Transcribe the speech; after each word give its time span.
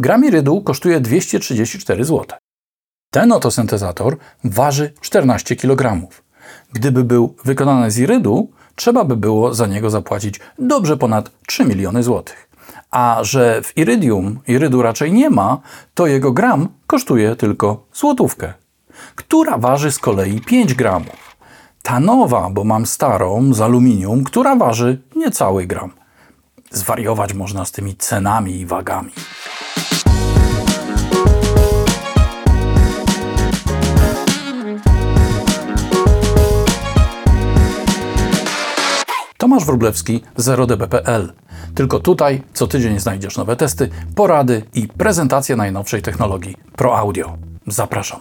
Gram 0.00 0.24
irydu 0.24 0.60
kosztuje 0.60 1.00
234 1.00 2.04
zł. 2.04 2.38
Ten 3.10 3.32
oto 3.32 3.50
syntezator 3.50 4.16
waży 4.44 4.92
14 5.00 5.56
kg. 5.56 6.08
Gdyby 6.72 7.04
był 7.04 7.34
wykonany 7.44 7.90
z 7.90 7.98
irydu, 7.98 8.50
trzeba 8.74 9.04
by 9.04 9.16
było 9.16 9.54
za 9.54 9.66
niego 9.66 9.90
zapłacić 9.90 10.40
dobrze 10.58 10.96
ponad 10.96 11.30
3 11.46 11.64
miliony 11.64 12.02
złotych. 12.02 12.48
A 12.90 13.18
że 13.22 13.62
w 13.62 13.76
irydium 13.76 14.40
irydu 14.46 14.82
raczej 14.82 15.12
nie 15.12 15.30
ma, 15.30 15.60
to 15.94 16.06
jego 16.06 16.32
gram 16.32 16.68
kosztuje 16.86 17.36
tylko 17.36 17.86
złotówkę, 17.92 18.52
która 19.14 19.58
waży 19.58 19.92
z 19.92 19.98
kolei 19.98 20.40
5 20.40 20.74
gramów. 20.74 21.36
Ta 21.82 22.00
nowa, 22.00 22.50
bo 22.50 22.64
mam 22.64 22.86
starą 22.86 23.54
z 23.54 23.60
aluminium, 23.60 24.24
która 24.24 24.56
waży 24.56 25.02
niecały 25.16 25.66
gram. 25.66 25.90
Zwariować 26.70 27.34
można 27.34 27.64
z 27.64 27.72
tymi 27.72 27.96
cenami 27.96 28.60
i 28.60 28.66
wagami. 28.66 29.10
Tomasz 39.38 39.64
Wróblewski, 39.64 40.22
0db.pl. 40.38 41.32
Tylko 41.74 42.00
tutaj 42.00 42.42
co 42.52 42.66
tydzień 42.66 43.00
znajdziesz 43.00 43.36
nowe 43.36 43.56
testy, 43.56 43.88
porady 44.14 44.62
i 44.74 44.88
prezentacje 44.88 45.56
najnowszej 45.56 46.02
technologii 46.02 46.56
Pro 46.76 46.98
Audio. 46.98 47.36
Zapraszam. 47.66 48.20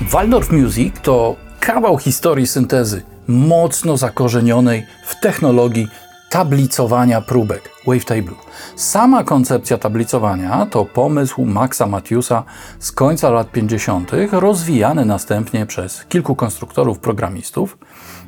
Waldorf 0.00 0.50
Music 0.50 0.94
to 1.02 1.36
kawał 1.60 1.98
historii 1.98 2.46
syntezy, 2.46 3.02
mocno 3.28 3.96
zakorzenionej 3.96 4.86
w 5.06 5.20
technologii 5.20 5.88
tablicowania 6.34 7.20
próbek, 7.20 7.70
wavetable. 7.86 8.34
Sama 8.76 9.24
koncepcja 9.24 9.78
tablicowania 9.78 10.66
to 10.66 10.84
pomysł 10.84 11.44
Maxa 11.44 11.86
Matthewsa 11.86 12.44
z 12.78 12.92
końca 12.92 13.30
lat 13.30 13.52
50., 13.52 14.12
rozwijany 14.32 15.04
następnie 15.04 15.66
przez 15.66 16.04
kilku 16.04 16.34
konstruktorów 16.34 16.98
programistów, 16.98 17.78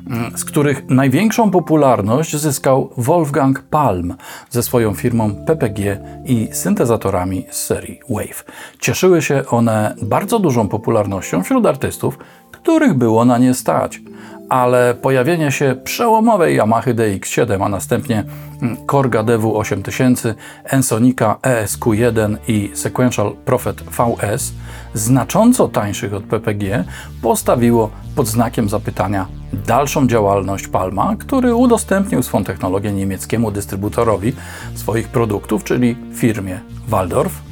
mm, 0.09 0.37
z 0.37 0.45
których 0.45 0.89
największą 0.89 1.51
popularność 1.51 2.37
zyskał 2.37 2.89
Wolfgang 2.97 3.61
Palm 3.61 4.15
ze 4.49 4.63
swoją 4.63 4.93
firmą 4.93 5.35
PPG 5.45 5.99
i 6.25 6.49
syntezatorami 6.51 7.45
z 7.51 7.65
serii 7.65 7.99
Wave. 8.09 8.45
Cieszyły 8.79 9.21
się 9.21 9.43
one 9.49 9.95
bardzo 10.01 10.39
dużą 10.39 10.67
popularnością 10.67 11.43
wśród 11.43 11.65
artystów, 11.65 12.17
których 12.51 12.93
było 12.93 13.25
na 13.25 13.37
nie 13.37 13.53
stać 13.53 14.01
ale 14.49 14.93
pojawienie 14.93 15.51
się 15.51 15.75
przełomowej 15.83 16.55
Yamaha 16.55 16.91
DX7, 16.91 17.65
a 17.65 17.69
następnie 17.69 18.23
mm, 18.61 18.77
Korga 18.85 19.23
Devu 19.23 19.57
8000, 19.57 20.35
Ensonica 20.63 21.35
ESQ1 21.41 22.37
i 22.47 22.71
Sequential 22.73 23.35
Prophet 23.45 23.83
VS, 23.83 24.53
znacząco 24.93 25.67
tańszych 25.67 26.13
od 26.13 26.23
PPG, 26.23 26.83
postawiło 27.21 27.89
pod 28.15 28.27
znakiem 28.27 28.69
zapytania 28.69 29.27
dalszą 29.53 30.07
działalność 30.07 30.67
Palma, 30.67 31.15
który 31.19 31.55
udostępnił 31.55 32.23
swą 32.23 32.43
technologię 32.43 32.91
niemieckiemu 32.91 33.51
dystrybutorowi 33.51 34.33
swoich 34.75 35.07
produktów, 35.07 35.63
czyli 35.63 35.95
firmie 36.13 36.59
Waldorf, 36.87 37.46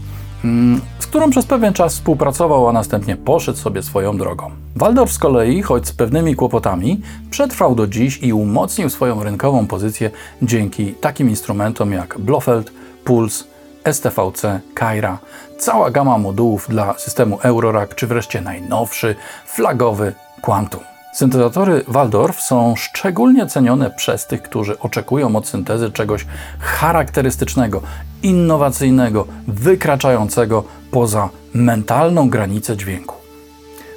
z 1.00 1.08
którą 1.08 1.30
przez 1.30 1.46
pewien 1.46 1.74
czas 1.74 1.94
współpracował, 1.94 2.70
a 2.70 2.72
następnie 2.72 3.18
poszedł 3.18 3.58
sobie 3.58 3.84
swoją 3.84 4.18
drogą. 4.18 4.52
Waldorf 4.76 5.12
z 5.12 5.20
kolei, 5.20 5.62
choć 5.62 5.88
z 5.88 5.92
pewnymi 5.94 6.36
kłopotami, 6.36 7.02
przetrwał 7.30 7.76
do 7.76 7.88
dziś 7.88 8.24
i 8.24 8.34
umocnił 8.34 8.90
swoją 8.90 9.23
rynkową 9.23 9.68
pozycję 9.68 10.12
dzięki 10.42 10.94
takim 10.94 11.30
instrumentom 11.30 11.92
jak 11.92 12.20
Blofeld, 12.20 12.72
Pulse, 13.04 13.46
STVC, 13.92 14.60
Kaira, 14.73 15.18
cała 15.58 15.92
gama 15.92 16.18
modułów 16.18 16.68
dla 16.70 16.98
systemu 16.98 17.40
Eurorack, 17.44 17.96
czy 17.96 18.08
wreszcie 18.08 18.42
najnowszy, 18.42 19.16
flagowy 19.46 20.14
Quantum. 20.42 20.95
Syntezatory 21.15 21.83
Waldorf 21.87 22.42
są 22.42 22.76
szczególnie 22.76 23.48
cenione 23.48 23.92
przez 23.92 24.27
tych, 24.27 24.42
którzy 24.42 24.80
oczekują 24.80 25.36
od 25.36 25.48
syntezy 25.48 25.92
czegoś 25.92 26.26
charakterystycznego, 26.59 27.81
innowacyjnego, 28.23 29.27
wykraczającego 29.48 30.64
poza 30.92 31.30
mentalną 31.54 32.30
granicę 32.30 32.77
dźwięku. 32.77 33.15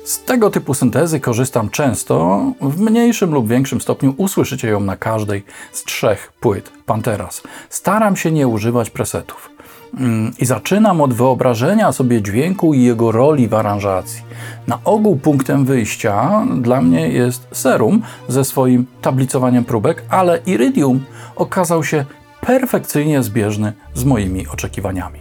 Z 0.04 0.24
tego 0.24 0.50
typu 0.50 0.74
syntezy 0.74 1.20
korzystam 1.20 1.70
często, 1.70 2.42
w 2.60 2.80
mniejszym 2.80 3.34
lub 3.34 3.48
większym 3.48 3.80
stopniu 3.80 4.14
usłyszycie 4.16 4.68
ją 4.68 4.80
na 4.80 4.96
każdej 4.96 5.44
z 5.72 5.84
trzech 5.84 6.32
płyt 6.40 6.72
Panteras. 6.86 7.42
Staram 7.70 8.16
się 8.16 8.30
nie 8.30 8.48
używać 8.48 8.90
presetów. 8.90 9.50
Mm, 9.94 10.32
I 10.38 10.44
zaczynam 10.44 11.00
od 11.00 11.14
wyobrażenia 11.14 11.92
sobie 11.92 12.22
dźwięku 12.22 12.74
i 12.74 12.82
jego 12.82 13.12
roli 13.12 13.48
w 13.48 13.54
aranżacji. 13.54 14.22
Na 14.66 14.78
ogół 14.84 15.16
punktem 15.16 15.64
wyjścia 15.64 16.46
dla 16.60 16.80
mnie 16.80 17.08
jest 17.08 17.48
serum 17.52 18.02
ze 18.28 18.44
swoim 18.44 18.86
tablicowaniem 19.02 19.64
próbek, 19.64 20.04
ale 20.08 20.38
Iridium 20.46 21.04
okazał 21.36 21.84
się 21.84 22.04
perfekcyjnie 22.40 23.22
zbieżny 23.22 23.72
z 23.94 24.04
moimi 24.04 24.48
oczekiwaniami. 24.48 25.20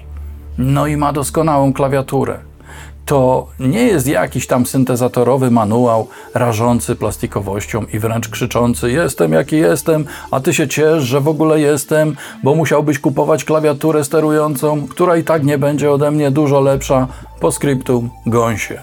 No 0.58 0.88
i 0.88 0.98
ma 0.98 1.14
doskonałą 1.14 1.74
klawiaturę. 1.74 2.47
To 3.08 3.48
nie 3.60 3.84
jest 3.84 4.08
jakiś 4.08 4.48
tam 4.48 4.66
syntezatorowy 4.66 5.52
manuał 5.52 6.08
rażący 6.34 6.96
plastikowością 6.96 7.86
i 7.94 8.00
wręcz 8.00 8.30
krzyczący: 8.30 8.92
Jestem 8.92 9.34
jaki 9.34 9.58
jestem, 9.58 10.06
a 10.32 10.40
ty 10.40 10.54
się 10.54 10.68
ciesz, 10.68 11.04
że 11.04 11.22
w 11.22 11.28
ogóle 11.28 11.60
jestem, 11.60 12.16
bo 12.44 12.56
musiałbyś 12.56 13.00
kupować 13.00 13.46
klawiaturę 13.46 14.04
sterującą, 14.04 14.88
która 14.88 15.18
i 15.18 15.24
tak 15.24 15.44
nie 15.44 15.58
będzie 15.58 15.92
ode 15.92 16.12
mnie 16.12 16.32
dużo 16.32 16.62
lepsza. 16.62 17.08
Po 17.40 17.52
skryptum 17.52 18.10
gąsie. 18.26 18.80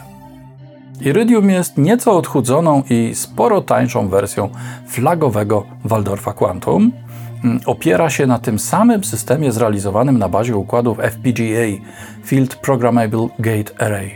Iridium 1.00 1.50
jest 1.50 1.78
nieco 1.78 2.16
odchudzoną 2.16 2.82
i 2.90 3.14
sporo 3.14 3.60
tańszą 3.60 4.08
wersją 4.08 4.48
flagowego 4.88 5.64
Waldorfa 5.84 6.32
Quantum, 6.32 6.92
opiera 7.66 8.10
się 8.10 8.26
na 8.26 8.38
tym 8.38 8.58
samym 8.58 9.04
systemie 9.04 9.52
zrealizowanym 9.52 10.18
na 10.18 10.28
bazie 10.28 10.56
układów 10.56 10.98
FPGA 10.98 11.84
Field 12.24 12.56
Programmable 12.56 13.28
Gate 13.38 13.84
Array. 13.84 14.10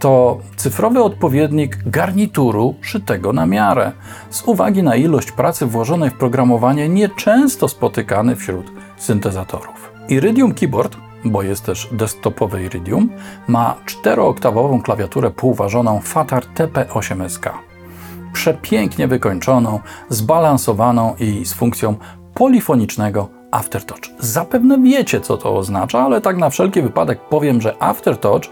To 0.00 0.38
cyfrowy 0.56 1.02
odpowiednik 1.02 1.78
garnituru 1.86 2.74
szytego 2.80 3.32
na 3.32 3.46
miarę, 3.46 3.92
z 4.30 4.42
uwagi 4.42 4.82
na 4.82 4.96
ilość 4.96 5.32
pracy 5.32 5.66
włożonej 5.66 6.10
w 6.10 6.18
programowanie 6.18 6.88
nieczęsto 6.88 7.68
spotykany 7.68 8.36
wśród 8.36 8.66
syntezatorów. 8.96 9.92
Iridium 10.08 10.54
Keyboard 10.54 10.96
bo 11.30 11.42
jest 11.42 11.64
też 11.64 11.88
desktopowe 11.92 12.64
Iridium, 12.64 13.10
ma 13.48 13.74
czterooktawową 13.86 14.82
klawiaturę 14.82 15.30
półważoną 15.30 16.00
Fatar 16.00 16.44
TP8SK. 16.54 17.50
Przepięknie 18.32 19.08
wykończoną, 19.08 19.80
zbalansowaną 20.08 21.14
i 21.18 21.44
z 21.44 21.54
funkcją 21.54 21.94
polifonicznego 22.36 23.28
Aftertouch. 23.50 24.00
Zapewne 24.18 24.78
wiecie, 24.78 25.20
co 25.20 25.36
to 25.36 25.56
oznacza, 25.56 26.00
ale 26.00 26.20
tak 26.20 26.36
na 26.36 26.50
wszelki 26.50 26.82
wypadek 26.82 27.20
powiem, 27.20 27.60
że 27.60 27.82
Aftertouch 27.82 28.42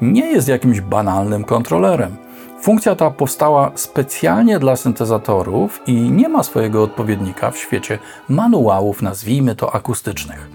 nie 0.00 0.26
jest 0.26 0.48
jakimś 0.48 0.80
banalnym 0.80 1.44
kontrolerem. 1.44 2.16
Funkcja 2.60 2.96
ta 2.96 3.10
powstała 3.10 3.70
specjalnie 3.74 4.58
dla 4.58 4.76
syntezatorów 4.76 5.80
i 5.86 5.94
nie 5.94 6.28
ma 6.28 6.42
swojego 6.42 6.82
odpowiednika 6.82 7.50
w 7.50 7.58
świecie 7.58 7.98
manuałów, 8.28 9.02
nazwijmy 9.02 9.54
to 9.54 9.74
akustycznych. 9.74 10.50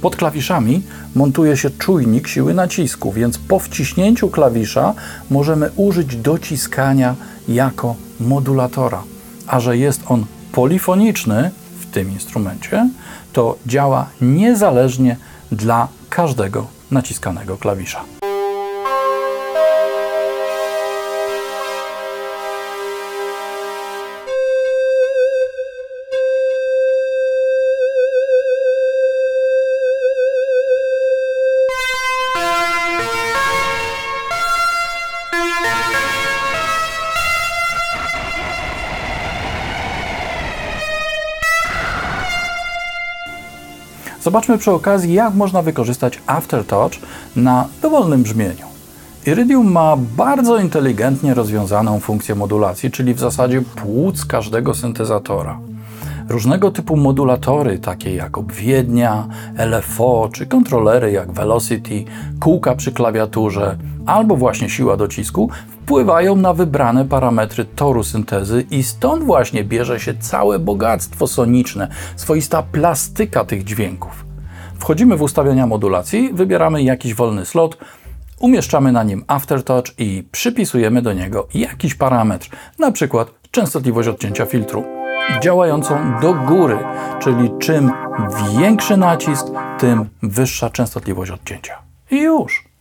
Pod 0.00 0.16
klawiszami 0.16 0.82
montuje 1.14 1.56
się 1.56 1.70
czujnik 1.70 2.28
siły 2.28 2.54
nacisku, 2.54 3.12
więc 3.12 3.38
po 3.38 3.58
wciśnięciu 3.58 4.28
klawisza 4.28 4.94
możemy 5.30 5.70
użyć 5.76 6.16
dociskania 6.16 7.14
jako 7.48 7.94
modulatora. 8.20 9.02
A 9.46 9.60
że 9.60 9.76
jest 9.76 10.00
on 10.08 10.24
polifoniczny, 10.52 11.50
tym 11.92 12.12
instrumencie, 12.12 12.88
to 13.32 13.56
działa 13.66 14.06
niezależnie 14.20 15.16
dla 15.52 15.88
każdego 16.10 16.66
naciskanego 16.90 17.56
klawisza. 17.56 18.04
Zobaczmy 44.32 44.58
przy 44.58 44.70
okazji, 44.70 45.14
jak 45.14 45.34
można 45.34 45.62
wykorzystać 45.62 46.22
Aftertouch 46.26 46.92
na 47.36 47.68
dowolnym 47.82 48.22
brzmieniu. 48.22 48.66
Iridium 49.26 49.72
ma 49.72 49.96
bardzo 49.96 50.58
inteligentnie 50.58 51.34
rozwiązaną 51.34 52.00
funkcję 52.00 52.34
modulacji, 52.34 52.90
czyli 52.90 53.14
w 53.14 53.18
zasadzie 53.18 53.62
płuc 53.62 54.24
każdego 54.24 54.74
syntezatora. 54.74 55.58
Różnego 56.28 56.70
typu 56.70 56.96
modulatory, 56.96 57.78
takie 57.78 58.14
jak 58.14 58.38
obwiednia, 58.38 59.28
LFO 59.58 60.28
czy 60.32 60.46
kontrolery 60.46 61.12
jak 61.12 61.32
Velocity, 61.32 62.04
kółka 62.40 62.74
przy 62.74 62.92
klawiaturze 62.92 63.76
albo 64.06 64.36
właśnie 64.36 64.70
siła 64.70 64.96
docisku, 64.96 65.50
wpływają 65.68 66.36
na 66.36 66.54
wybrane 66.54 67.04
parametry 67.04 67.64
toru 67.64 68.04
syntezy 68.04 68.66
i 68.70 68.82
stąd 68.82 69.24
właśnie 69.24 69.64
bierze 69.64 70.00
się 70.00 70.14
całe 70.14 70.58
bogactwo 70.58 71.26
soniczne, 71.26 71.88
swoista 72.16 72.62
plastyka 72.62 73.44
tych 73.44 73.64
dźwięków. 73.64 74.24
Wchodzimy 74.78 75.16
w 75.16 75.22
ustawienia 75.22 75.66
modulacji, 75.66 76.30
wybieramy 76.32 76.82
jakiś 76.82 77.14
wolny 77.14 77.46
slot, 77.46 77.78
umieszczamy 78.40 78.92
na 78.92 79.02
nim 79.02 79.24
aftertouch 79.26 79.84
i 79.98 80.24
przypisujemy 80.32 81.02
do 81.02 81.12
niego 81.12 81.48
jakiś 81.54 81.94
parametr, 81.94 82.48
na 82.78 82.92
przykład 82.92 83.30
częstotliwość 83.50 84.08
odcięcia 84.08 84.46
filtru, 84.46 84.84
działającą 85.42 86.20
do 86.20 86.34
góry, 86.34 86.78
czyli 87.20 87.50
czym 87.58 87.90
większy 88.58 88.96
nacisk, 88.96 89.46
tym 89.78 90.08
wyższa 90.22 90.70
częstotliwość 90.70 91.30
odcięcia. 91.30 91.74
I 92.10 92.20
już. 92.20 92.71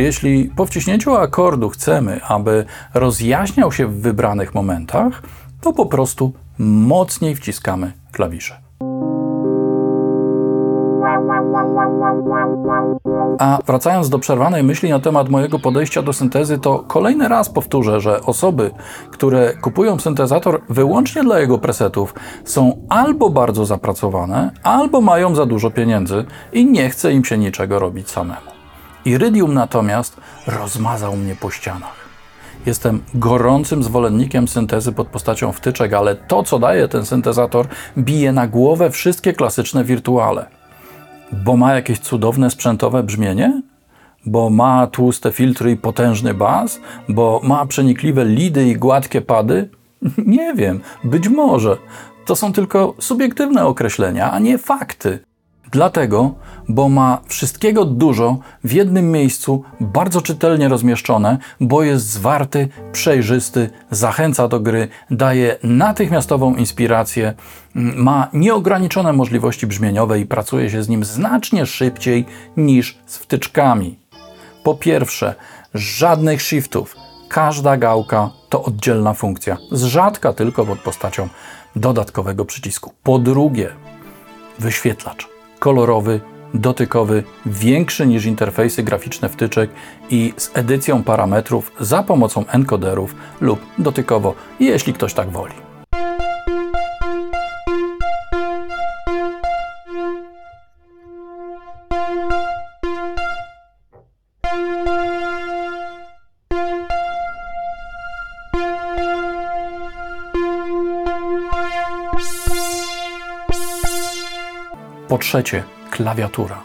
Jeśli 0.00 0.50
po 0.56 0.66
wciśnięciu 0.66 1.14
akordu 1.14 1.68
chcemy, 1.68 2.20
aby 2.28 2.64
rozjaśniał 2.94 3.72
się 3.72 3.86
w 3.86 4.00
wybranych 4.00 4.54
momentach, 4.54 5.22
to 5.60 5.72
po 5.72 5.86
prostu 5.86 6.32
mocniej 6.58 7.34
wciskamy 7.36 7.92
klawisze. 8.12 8.60
A 13.38 13.58
wracając 13.66 14.08
do 14.08 14.18
przerwanej 14.18 14.62
myśli 14.62 14.90
na 14.90 15.00
temat 15.00 15.28
mojego 15.28 15.58
podejścia 15.58 16.02
do 16.02 16.12
syntezy, 16.12 16.58
to 16.58 16.78
kolejny 16.78 17.28
raz 17.28 17.48
powtórzę, 17.48 18.00
że 18.00 18.20
osoby, 18.20 18.70
które 19.10 19.54
kupują 19.54 19.98
syntezator 19.98 20.60
wyłącznie 20.68 21.24
dla 21.24 21.38
jego 21.38 21.58
presetów, 21.58 22.14
są 22.44 22.86
albo 22.88 23.30
bardzo 23.30 23.66
zapracowane, 23.66 24.50
albo 24.62 25.00
mają 25.00 25.34
za 25.34 25.46
dużo 25.46 25.70
pieniędzy 25.70 26.24
i 26.52 26.66
nie 26.66 26.90
chce 26.90 27.12
im 27.12 27.24
się 27.24 27.38
niczego 27.38 27.78
robić 27.78 28.10
samemu. 28.10 28.49
Iridium 29.04 29.54
natomiast 29.54 30.20
rozmazał 30.46 31.16
mnie 31.16 31.36
po 31.36 31.50
ścianach. 31.50 32.10
Jestem 32.66 33.02
gorącym 33.14 33.82
zwolennikiem 33.82 34.48
syntezy 34.48 34.92
pod 34.92 35.08
postacią 35.08 35.52
wtyczek, 35.52 35.92
ale 35.92 36.14
to, 36.14 36.42
co 36.42 36.58
daje 36.58 36.88
ten 36.88 37.06
syntezator, 37.06 37.66
bije 37.98 38.32
na 38.32 38.46
głowę 38.46 38.90
wszystkie 38.90 39.32
klasyczne 39.32 39.84
wirtuale. 39.84 40.46
Bo 41.32 41.56
ma 41.56 41.74
jakieś 41.74 41.98
cudowne 41.98 42.50
sprzętowe 42.50 43.02
brzmienie? 43.02 43.62
Bo 44.26 44.50
ma 44.50 44.86
tłuste 44.86 45.32
filtry 45.32 45.70
i 45.70 45.76
potężny 45.76 46.34
bas? 46.34 46.80
Bo 47.08 47.40
ma 47.44 47.66
przenikliwe 47.66 48.24
lidy 48.24 48.68
i 48.68 48.76
gładkie 48.76 49.20
pady? 49.20 49.68
Nie 50.26 50.54
wiem, 50.54 50.80
być 51.04 51.28
może. 51.28 51.76
To 52.26 52.36
są 52.36 52.52
tylko 52.52 52.94
subiektywne 52.98 53.66
określenia, 53.66 54.32
a 54.32 54.38
nie 54.38 54.58
fakty. 54.58 55.18
Dlatego, 55.72 56.34
bo 56.68 56.88
ma 56.88 57.18
wszystkiego 57.26 57.84
dużo 57.84 58.38
w 58.64 58.72
jednym 58.72 59.10
miejscu, 59.10 59.62
bardzo 59.80 60.22
czytelnie 60.22 60.68
rozmieszczone, 60.68 61.38
bo 61.60 61.82
jest 61.82 62.06
zwarty, 62.06 62.68
przejrzysty, 62.92 63.70
zachęca 63.90 64.48
do 64.48 64.60
gry, 64.60 64.88
daje 65.10 65.56
natychmiastową 65.62 66.54
inspirację, 66.54 67.34
ma 67.74 68.28
nieograniczone 68.32 69.12
możliwości 69.12 69.66
brzmieniowe 69.66 70.20
i 70.20 70.26
pracuje 70.26 70.70
się 70.70 70.82
z 70.82 70.88
nim 70.88 71.04
znacznie 71.04 71.66
szybciej 71.66 72.26
niż 72.56 72.98
z 73.06 73.16
wtyczkami. 73.16 73.98
Po 74.64 74.74
pierwsze, 74.74 75.34
żadnych 75.74 76.42
shiftów. 76.42 76.96
Każda 77.28 77.76
gałka 77.76 78.30
to 78.48 78.62
oddzielna 78.62 79.14
funkcja, 79.14 79.56
z 79.72 79.82
rzadka 79.82 80.32
tylko 80.32 80.66
pod 80.66 80.78
postacią 80.78 81.28
dodatkowego 81.76 82.44
przycisku. 82.44 82.92
Po 83.02 83.18
drugie, 83.18 83.68
wyświetlacz 84.58 85.29
kolorowy, 85.60 86.20
dotykowy, 86.54 87.22
większy 87.46 88.06
niż 88.06 88.24
interfejsy 88.24 88.82
graficzne 88.82 89.28
wtyczek 89.28 89.70
i 90.10 90.32
z 90.36 90.50
edycją 90.54 91.02
parametrów 91.02 91.72
za 91.80 92.02
pomocą 92.02 92.46
encoderów 92.46 93.14
lub 93.40 93.60
dotykowo, 93.78 94.34
jeśli 94.60 94.92
ktoś 94.92 95.14
tak 95.14 95.30
woli. 95.30 95.69
Trzecie, 115.20 115.64
klawiatura. 115.90 116.62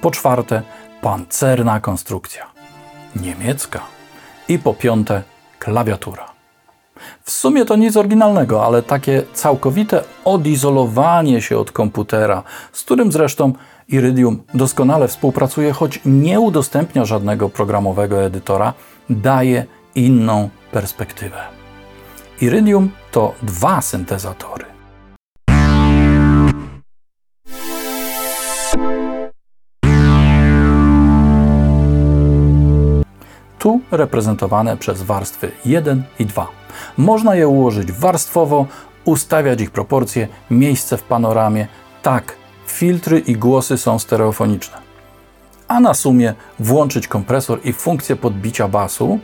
Po 0.00 0.10
czwarte, 0.10 0.62
pancerna 1.00 1.80
konstrukcja. 1.80 2.46
Niemiecka. 3.16 3.80
I 4.48 4.58
po 4.58 4.74
piąte, 4.74 5.22
klawiatura. 5.58 6.32
W 7.22 7.30
sumie 7.30 7.64
to 7.64 7.76
nic 7.76 7.96
oryginalnego, 7.96 8.66
ale 8.66 8.82
takie 8.82 9.22
całkowite 9.34 10.02
odizolowanie 10.24 11.42
się 11.42 11.58
od 11.58 11.72
komputera, 11.72 12.42
z 12.72 12.82
którym 12.82 13.12
zresztą 13.12 13.52
Iridium 13.88 14.42
doskonale 14.54 15.08
współpracuje, 15.08 15.72
choć 15.72 16.00
nie 16.04 16.40
udostępnia 16.40 17.04
żadnego 17.04 17.48
programowego 17.48 18.22
edytora, 18.22 18.74
daje 19.10 19.66
inną 19.94 20.48
perspektywę. 20.72 21.42
Iridium 22.40 22.90
to 23.10 23.34
dwa 23.42 23.80
syntezatory. 23.80 24.71
Tu 33.62 33.80
reprezentowane 33.90 34.76
przez 34.76 35.02
warstwy 35.02 35.50
1 35.64 36.02
i 36.18 36.26
2. 36.26 36.46
Można 36.96 37.34
je 37.34 37.48
ułożyć 37.48 37.92
warstwowo, 37.92 38.66
ustawiać 39.04 39.60
ich 39.60 39.70
proporcje, 39.70 40.28
miejsce 40.50 40.96
w 40.96 41.02
panoramie. 41.02 41.66
Tak, 42.02 42.36
filtry 42.66 43.18
i 43.18 43.32
głosy 43.36 43.78
są 43.78 43.98
stereofoniczne. 43.98 44.78
A 45.68 45.80
na 45.80 45.94
sumie 45.94 46.34
włączyć 46.58 47.08
kompresor 47.08 47.60
i 47.64 47.72
funkcję 47.72 48.16
podbicia 48.16 48.68
basu. 48.68 49.18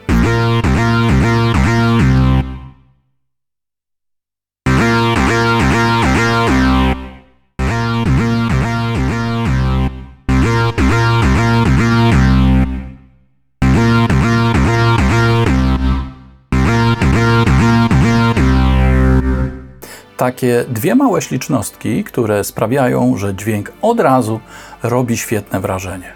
Takie 20.19 20.65
dwie 20.69 20.94
małe 20.94 21.22
ślicznostki, 21.22 22.05
które 22.05 22.44
sprawiają, 22.44 23.17
że 23.17 23.34
dźwięk 23.34 23.72
od 23.82 24.01
razu 24.01 24.41
robi 24.82 25.17
świetne 25.17 25.60
wrażenie. 25.60 26.13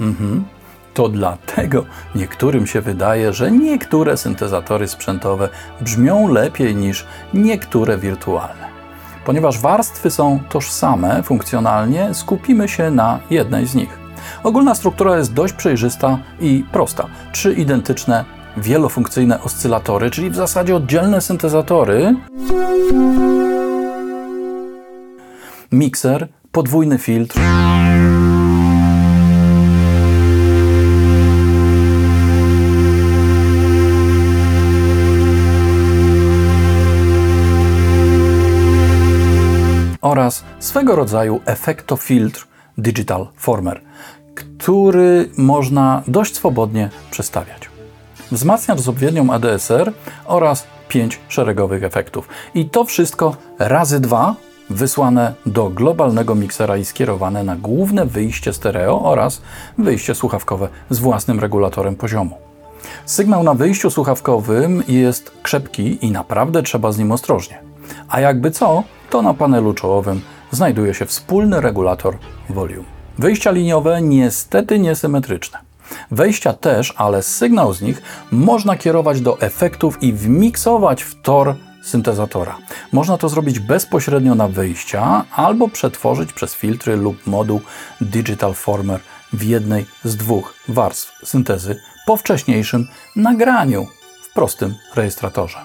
Mhm. 0.00 0.44
To 0.94 1.08
dlatego 1.08 1.84
niektórym 2.14 2.66
się 2.66 2.80
wydaje, 2.80 3.32
że 3.32 3.50
niektóre 3.50 4.16
syntezatory 4.16 4.88
sprzętowe 4.88 5.48
brzmią 5.80 6.28
lepiej 6.28 6.76
niż 6.76 7.06
niektóre 7.34 7.98
wirtualne. 7.98 8.68
Ponieważ 9.24 9.58
warstwy 9.58 10.10
są 10.10 10.40
tożsame 10.48 11.22
funkcjonalnie, 11.22 12.14
skupimy 12.14 12.68
się 12.68 12.90
na 12.90 13.20
jednej 13.30 13.66
z 13.66 13.74
nich. 13.74 13.98
Ogólna 14.42 14.74
struktura 14.74 15.16
jest 15.16 15.32
dość 15.32 15.54
przejrzysta 15.54 16.18
i 16.40 16.64
prosta. 16.72 17.06
Trzy 17.32 17.52
identyczne 17.52 18.24
wielofunkcyjne 18.56 19.42
oscylatory, 19.42 20.10
czyli 20.10 20.30
w 20.30 20.36
zasadzie 20.36 20.76
oddzielne 20.76 21.20
syntezatory. 21.20 22.14
Mikser, 25.74 26.28
podwójny 26.52 26.98
filtr. 26.98 27.40
oraz 40.00 40.44
swego 40.58 40.96
rodzaju 40.96 41.40
efektofiltr 41.44 42.46
Digital 42.78 43.26
Former, 43.36 43.80
który 44.34 45.30
można 45.36 46.02
dość 46.06 46.34
swobodnie 46.34 46.90
przestawiać 47.10 47.74
wzmacniacz 48.32 48.80
z 48.80 48.88
obwiednią 48.88 49.30
ADSR 49.30 49.92
oraz 50.24 50.66
5 50.88 51.20
szeregowych 51.28 51.84
efektów. 51.84 52.28
I 52.54 52.68
to 52.70 52.84
wszystko 52.84 53.36
razy 53.58 54.00
dwa 54.00 54.34
wysłane 54.70 55.34
do 55.46 55.70
globalnego 55.70 56.34
miksera 56.34 56.76
i 56.76 56.84
skierowane 56.84 57.44
na 57.44 57.56
główne 57.56 58.06
wyjście 58.06 58.52
stereo 58.52 59.02
oraz 59.02 59.42
wyjście 59.78 60.14
słuchawkowe 60.14 60.68
z 60.90 60.98
własnym 60.98 61.40
regulatorem 61.40 61.96
poziomu. 61.96 62.36
Sygnał 63.06 63.42
na 63.42 63.54
wyjściu 63.54 63.90
słuchawkowym 63.90 64.82
jest 64.88 65.30
krzepki 65.42 66.06
i 66.06 66.10
naprawdę 66.10 66.62
trzeba 66.62 66.92
z 66.92 66.98
nim 66.98 67.12
ostrożnie. 67.12 67.58
A 68.08 68.20
jakby 68.20 68.50
co, 68.50 68.82
to 69.10 69.22
na 69.22 69.34
panelu 69.34 69.74
czołowym 69.74 70.20
znajduje 70.50 70.94
się 70.94 71.06
wspólny 71.06 71.60
regulator 71.60 72.16
volume. 72.50 72.84
Wyjścia 73.18 73.50
liniowe 73.50 74.02
niestety 74.02 74.78
niesymetryczne. 74.78 75.58
Wejścia 76.10 76.52
też, 76.52 76.94
ale 76.96 77.22
sygnał 77.22 77.72
z 77.72 77.82
nich 77.82 78.02
można 78.30 78.76
kierować 78.76 79.20
do 79.20 79.40
efektów 79.40 80.02
i 80.02 80.12
wmiksować 80.12 81.02
w 81.02 81.22
tor 81.22 81.54
syntezatora. 81.84 82.56
Można 82.92 83.18
to 83.18 83.28
zrobić 83.28 83.58
bezpośrednio 83.58 84.34
na 84.34 84.48
wyjścia 84.48 85.24
albo 85.36 85.68
przetworzyć 85.68 86.32
przez 86.32 86.54
filtry 86.54 86.96
lub 86.96 87.26
moduł 87.26 87.60
Digital 88.00 88.54
Former 88.54 89.00
w 89.32 89.42
jednej 89.42 89.86
z 90.04 90.16
dwóch 90.16 90.54
warstw 90.68 91.28
syntezy 91.28 91.80
po 92.06 92.16
wcześniejszym 92.16 92.86
nagraniu 93.16 93.86
w 94.22 94.34
prostym 94.34 94.74
rejestratorze. 94.94 95.58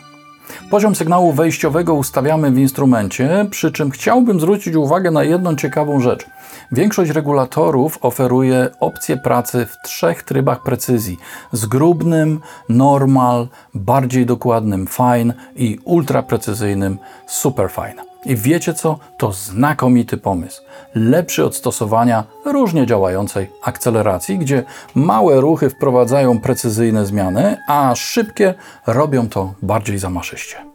Poziom 0.70 0.96
sygnału 0.96 1.34
wejściowego 1.34 1.94
ustawiamy 1.94 2.52
w 2.52 2.58
instrumencie, 2.58 3.46
przy 3.52 3.72
czym 3.72 3.92
chciałbym 3.92 4.40
zwrócić 4.40 4.76
uwagę 4.76 5.12
na 5.12 5.24
jedną 5.24 5.56
ciekawą 5.56 6.00
rzecz. 6.00 6.26
Większość 6.72 7.12
regulatorów 7.12 7.98
oferuje 8.02 8.70
opcję 8.80 9.18
pracy 9.18 9.66
w 9.66 9.88
trzech 9.88 10.24
trybach 10.24 10.64
precyzji: 10.64 11.18
zgrubnym, 11.52 12.40
normal, 12.70 13.48
bardziej 13.74 14.26
dokładnym 14.26 14.88
fine 14.88 15.34
i 15.56 15.80
ultraprecyzyjnym 15.86 16.98
superfine. 17.28 18.10
I 18.26 18.36
wiecie 18.36 18.74
co? 18.74 19.00
To 19.18 19.32
znakomity 19.34 20.18
pomysł. 20.18 20.62
Lepszy 20.96 21.46
od 21.46 21.56
stosowania 21.56 22.24
różnie 22.46 22.86
działającej 22.86 23.50
akceleracji, 23.64 24.38
gdzie 24.38 24.64
małe 24.96 25.42
ruchy 25.42 25.70
wprowadzają 25.70 26.40
precyzyjne 26.40 27.06
zmiany, 27.06 27.58
a 27.68 27.96
szybkie 27.96 28.54
robią 28.88 29.30
to 29.30 29.54
bardziej 29.62 29.98
zamaszyście. 29.98 30.69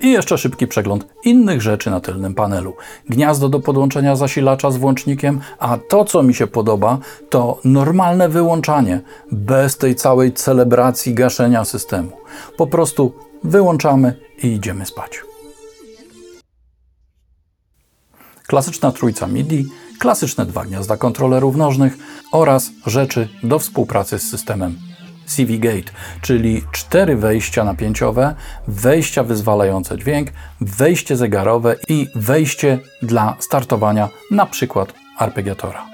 I 0.00 0.10
jeszcze 0.10 0.38
szybki 0.38 0.66
przegląd 0.66 1.06
innych 1.24 1.62
rzeczy 1.62 1.90
na 1.90 2.00
tylnym 2.00 2.34
panelu. 2.34 2.74
Gniazdo 3.08 3.48
do 3.48 3.60
podłączenia 3.60 4.16
zasilacza 4.16 4.70
z 4.70 4.76
włącznikiem, 4.76 5.40
a 5.58 5.78
to 5.88 6.04
co 6.04 6.22
mi 6.22 6.34
się 6.34 6.46
podoba 6.46 6.98
to 7.30 7.58
normalne 7.64 8.28
wyłączanie, 8.28 9.00
bez 9.32 9.76
tej 9.76 9.94
całej 9.94 10.32
celebracji 10.32 11.14
gaszenia 11.14 11.64
systemu. 11.64 12.12
Po 12.56 12.66
prostu 12.66 13.12
wyłączamy 13.44 14.16
i 14.42 14.46
idziemy 14.46 14.86
spać. 14.86 15.20
klasyczna 18.50 18.92
trójca 18.92 19.26
MIDI, 19.26 19.66
klasyczne 19.98 20.46
dwa 20.46 20.64
gniazda 20.64 20.96
kontrolerów 20.96 21.56
nożnych 21.56 21.98
oraz 22.32 22.70
rzeczy 22.86 23.28
do 23.42 23.58
współpracy 23.58 24.18
z 24.18 24.22
systemem 24.30 24.89
CV 25.30 25.58
Gate, 25.58 25.92
czyli 26.20 26.64
cztery 26.72 27.16
wejścia 27.16 27.64
napięciowe, 27.64 28.34
wejścia 28.68 29.22
wyzwalające 29.22 29.98
dźwięk, 29.98 30.28
wejście 30.60 31.16
zegarowe 31.16 31.76
i 31.88 32.08
wejście 32.14 32.78
dla 33.02 33.36
startowania 33.38 34.08
na 34.30 34.46
przykład 34.46 34.92
arpeggiatora. 35.18 35.90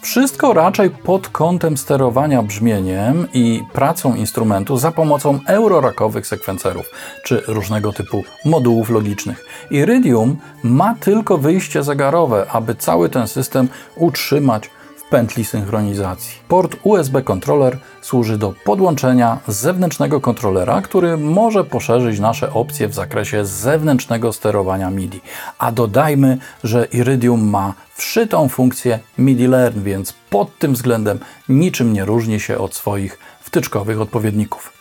Wszystko 0.00 0.52
raczej 0.52 0.90
pod 0.90 1.28
kątem 1.28 1.76
sterowania 1.76 2.42
brzmieniem 2.42 3.28
i 3.32 3.62
pracą 3.72 4.14
instrumentu 4.14 4.76
za 4.76 4.92
pomocą 4.92 5.38
eurorakowych 5.46 6.26
sekwencerów 6.26 6.90
czy 7.24 7.42
różnego 7.46 7.92
typu 7.92 8.22
modułów 8.44 8.90
logicznych. 8.90 9.44
Iridium 9.70 10.36
ma 10.62 10.94
tylko 10.94 11.38
wyjście 11.38 11.82
zegarowe, 11.82 12.46
aby 12.50 12.74
cały 12.74 13.08
ten 13.08 13.28
system 13.28 13.68
utrzymać 13.96 14.70
pętli 15.10 15.44
synchronizacji. 15.44 16.38
Port 16.48 16.76
USB 16.82 17.22
controller 17.22 17.78
służy 18.00 18.38
do 18.38 18.54
podłączenia 18.64 19.38
zewnętrznego 19.48 20.20
kontrolera, 20.20 20.82
który 20.82 21.16
może 21.16 21.64
poszerzyć 21.64 22.20
nasze 22.20 22.52
opcje 22.52 22.88
w 22.88 22.94
zakresie 22.94 23.44
zewnętrznego 23.44 24.32
sterowania 24.32 24.90
MIDI. 24.90 25.20
A 25.58 25.72
dodajmy, 25.72 26.38
że 26.64 26.84
Iridium 26.84 27.48
ma 27.48 27.74
wszytą 27.94 28.48
funkcję 28.48 28.98
MIDI 29.18 29.46
Learn, 29.46 29.82
więc 29.82 30.14
pod 30.30 30.58
tym 30.58 30.74
względem 30.74 31.18
niczym 31.48 31.92
nie 31.92 32.04
różni 32.04 32.40
się 32.40 32.58
od 32.58 32.74
swoich 32.74 33.18
wtyczkowych 33.40 34.00
odpowiedników. 34.00 34.77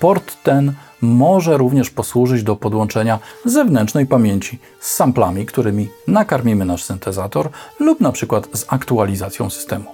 Port 0.00 0.42
ten 0.42 0.72
może 1.00 1.56
również 1.56 1.90
posłużyć 1.90 2.42
do 2.42 2.56
podłączenia 2.56 3.18
zewnętrznej 3.44 4.06
pamięci 4.06 4.58
z 4.80 4.94
samplami, 4.94 5.46
którymi 5.46 5.88
nakarmimy 6.08 6.64
nasz 6.64 6.84
syntezator 6.84 7.48
lub 7.80 8.00
na 8.00 8.12
przykład 8.12 8.48
z 8.52 8.64
aktualizacją 8.68 9.50
systemu. 9.50 9.84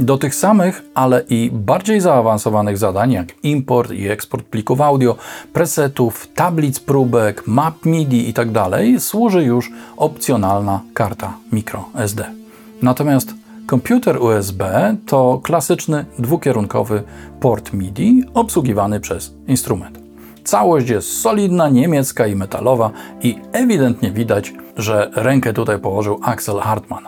Do 0.00 0.18
tych 0.18 0.34
samych, 0.34 0.82
ale 0.94 1.24
i 1.28 1.50
bardziej 1.52 2.00
zaawansowanych 2.00 2.78
zadań, 2.78 3.12
jak 3.12 3.28
import 3.42 3.90
i 3.90 4.08
eksport 4.08 4.46
plików 4.46 4.80
audio, 4.80 5.16
presetów, 5.52 6.28
tablic 6.34 6.80
próbek, 6.80 7.46
map 7.46 7.84
MIDI 7.84 8.26
itd., 8.26 8.52
tak 8.52 8.82
służy 8.98 9.44
już 9.44 9.70
opcjonalna 9.96 10.80
karta 10.94 11.36
microSD. 11.52 12.24
Natomiast 12.82 13.39
komputer 13.70 14.22
USB 14.22 14.64
to 15.06 15.40
klasyczny 15.42 16.04
dwukierunkowy 16.18 17.02
port 17.40 17.72
MIDI 17.72 18.24
obsługiwany 18.34 19.00
przez 19.00 19.34
instrument. 19.46 19.98
Całość 20.44 20.88
jest 20.88 21.20
solidna, 21.20 21.68
niemiecka 21.68 22.26
i 22.26 22.36
metalowa 22.36 22.90
i 23.22 23.38
ewidentnie 23.52 24.10
widać, 24.10 24.52
że 24.76 25.10
rękę 25.14 25.52
tutaj 25.52 25.78
położył 25.78 26.20
Axel 26.22 26.58
Hartmann. 26.60 27.04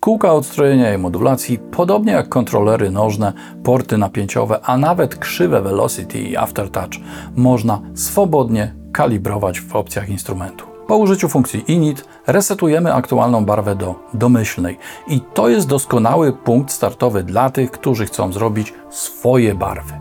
Kółka 0.00 0.32
odstrojenia 0.32 0.94
i 0.94 0.98
modulacji, 0.98 1.58
podobnie 1.58 2.12
jak 2.12 2.28
kontrolery 2.28 2.90
nożne, 2.90 3.32
porty 3.64 3.98
napięciowe, 3.98 4.60
a 4.62 4.76
nawet 4.76 5.16
krzywe 5.16 5.62
Velocity 5.62 6.18
i 6.18 6.36
Aftertouch, 6.36 6.94
można 7.36 7.80
swobodnie 7.94 8.74
kalibrować 8.92 9.60
w 9.60 9.76
opcjach 9.76 10.08
instrumentu. 10.08 10.75
Po 10.86 10.96
użyciu 10.96 11.28
funkcji 11.28 11.72
init 11.72 12.04
resetujemy 12.26 12.94
aktualną 12.94 13.44
barwę 13.44 13.76
do 13.76 13.94
domyślnej 14.14 14.78
i 15.08 15.20
to 15.20 15.48
jest 15.48 15.68
doskonały 15.68 16.32
punkt 16.32 16.72
startowy 16.72 17.22
dla 17.22 17.50
tych, 17.50 17.70
którzy 17.70 18.06
chcą 18.06 18.32
zrobić 18.32 18.74
swoje 18.90 19.54
barwy, 19.54 19.92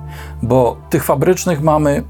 bo 0.42 0.78
tych 0.90 1.04
fabrycznych 1.04 1.62
mamy 1.62 2.04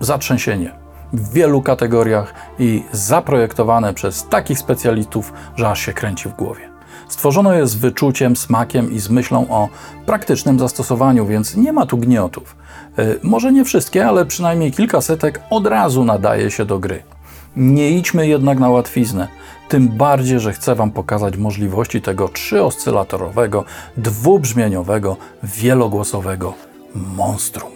zatrzęsienie 0.00 0.72
w 1.12 1.32
wielu 1.32 1.62
kategoriach 1.62 2.34
i 2.58 2.82
zaprojektowane 2.92 3.94
przez 3.94 4.28
takich 4.28 4.58
specjalistów, 4.58 5.32
że 5.56 5.68
aż 5.68 5.80
się 5.80 5.92
kręci 5.92 6.28
w 6.28 6.34
głowie. 6.34 6.70
Stworzono 7.08 7.52
je 7.52 7.66
z 7.66 7.74
wyczuciem, 7.74 8.36
smakiem 8.36 8.92
i 8.92 8.98
z 9.00 9.10
myślą 9.10 9.46
o 9.50 9.68
praktycznym 10.06 10.58
zastosowaniu, 10.58 11.26
więc 11.26 11.56
nie 11.56 11.72
ma 11.72 11.86
tu 11.86 11.98
gniotów. 11.98 12.56
Yy, 12.98 13.20
może 13.22 13.52
nie 13.52 13.64
wszystkie, 13.64 14.06
ale 14.06 14.26
przynajmniej 14.26 14.72
kilka 14.72 15.00
setek 15.00 15.40
od 15.50 15.66
razu 15.66 16.04
nadaje 16.04 16.50
się 16.50 16.64
do 16.64 16.78
gry. 16.78 17.13
Nie 17.56 17.90
idźmy 17.90 18.28
jednak 18.28 18.58
na 18.58 18.68
łatwiznę, 18.68 19.28
tym 19.68 19.88
bardziej, 19.88 20.40
że 20.40 20.52
chcę 20.52 20.74
Wam 20.74 20.90
pokazać 20.90 21.36
możliwości 21.36 22.02
tego 22.02 22.28
trzyoscylatorowego, 22.28 23.64
dwubrzmieniowego, 23.96 25.16
wielogłosowego 25.42 26.54
monstrum. 26.94 27.70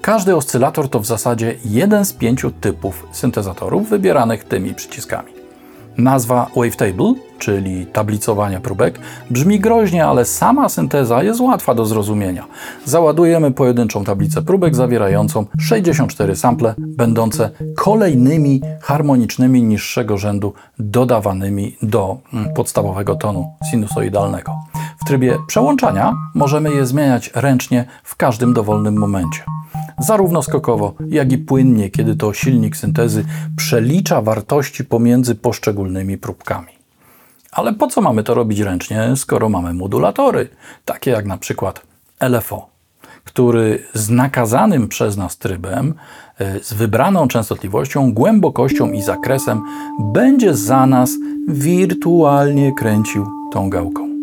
Każdy 0.00 0.36
oscylator 0.36 0.88
to 0.88 1.00
w 1.00 1.06
zasadzie 1.06 1.56
jeden 1.64 2.04
z 2.04 2.12
pięciu 2.12 2.50
typów 2.50 3.06
syntezatorów 3.12 3.88
wybieranych 3.88 4.44
tymi 4.44 4.74
przyciskami. 4.74 5.33
Nazwa 5.98 6.50
wavetable, 6.56 7.14
czyli 7.38 7.86
tablicowania 7.86 8.60
próbek, 8.60 8.98
brzmi 9.30 9.60
groźnie, 9.60 10.06
ale 10.06 10.24
sama 10.24 10.68
synteza 10.68 11.22
jest 11.22 11.40
łatwa 11.40 11.74
do 11.74 11.86
zrozumienia. 11.86 12.46
Załadujemy 12.84 13.50
pojedynczą 13.50 14.04
tablicę 14.04 14.42
próbek 14.42 14.74
zawierającą 14.74 15.46
64 15.58 16.36
sample, 16.36 16.74
będące 16.78 17.50
kolejnymi 17.76 18.60
harmonicznymi 18.82 19.62
niższego 19.62 20.18
rzędu 20.18 20.52
dodawanymi 20.78 21.76
do 21.82 22.16
mm, 22.32 22.54
podstawowego 22.54 23.14
tonu 23.14 23.46
sinusoidalnego. 23.70 24.52
W 25.04 25.04
trybie 25.06 25.38
przełączania 25.46 26.12
możemy 26.34 26.70
je 26.70 26.86
zmieniać 26.86 27.30
ręcznie 27.34 27.84
w 28.04 28.16
każdym 28.16 28.54
dowolnym 28.54 28.98
momencie 28.98 29.42
zarówno 29.98 30.42
skokowo, 30.42 30.94
jak 31.08 31.32
i 31.32 31.38
płynnie, 31.38 31.90
kiedy 31.90 32.16
to 32.16 32.32
silnik 32.32 32.76
syntezy 32.76 33.24
przelicza 33.56 34.22
wartości 34.22 34.84
pomiędzy 34.84 35.34
poszczególnymi 35.34 36.18
próbkami. 36.18 36.72
Ale 37.52 37.74
po 37.74 37.86
co 37.86 38.00
mamy 38.00 38.22
to 38.22 38.34
robić 38.34 38.60
ręcznie, 38.60 39.12
skoro 39.16 39.48
mamy 39.48 39.74
modulatory, 39.74 40.48
takie 40.84 41.10
jak 41.10 41.26
na 41.26 41.38
przykład 41.38 41.82
LFO, 42.20 42.68
który 43.24 43.82
z 43.94 44.10
nakazanym 44.10 44.88
przez 44.88 45.16
nas 45.16 45.38
trybem, 45.38 45.94
e, 46.38 46.60
z 46.60 46.72
wybraną 46.72 47.28
częstotliwością, 47.28 48.12
głębokością 48.12 48.92
i 48.92 49.02
zakresem 49.02 49.62
będzie 50.12 50.54
za 50.54 50.86
nas 50.86 51.10
wirtualnie 51.48 52.72
kręcił 52.72 53.26
tą 53.52 53.70
gałką. 53.70 54.13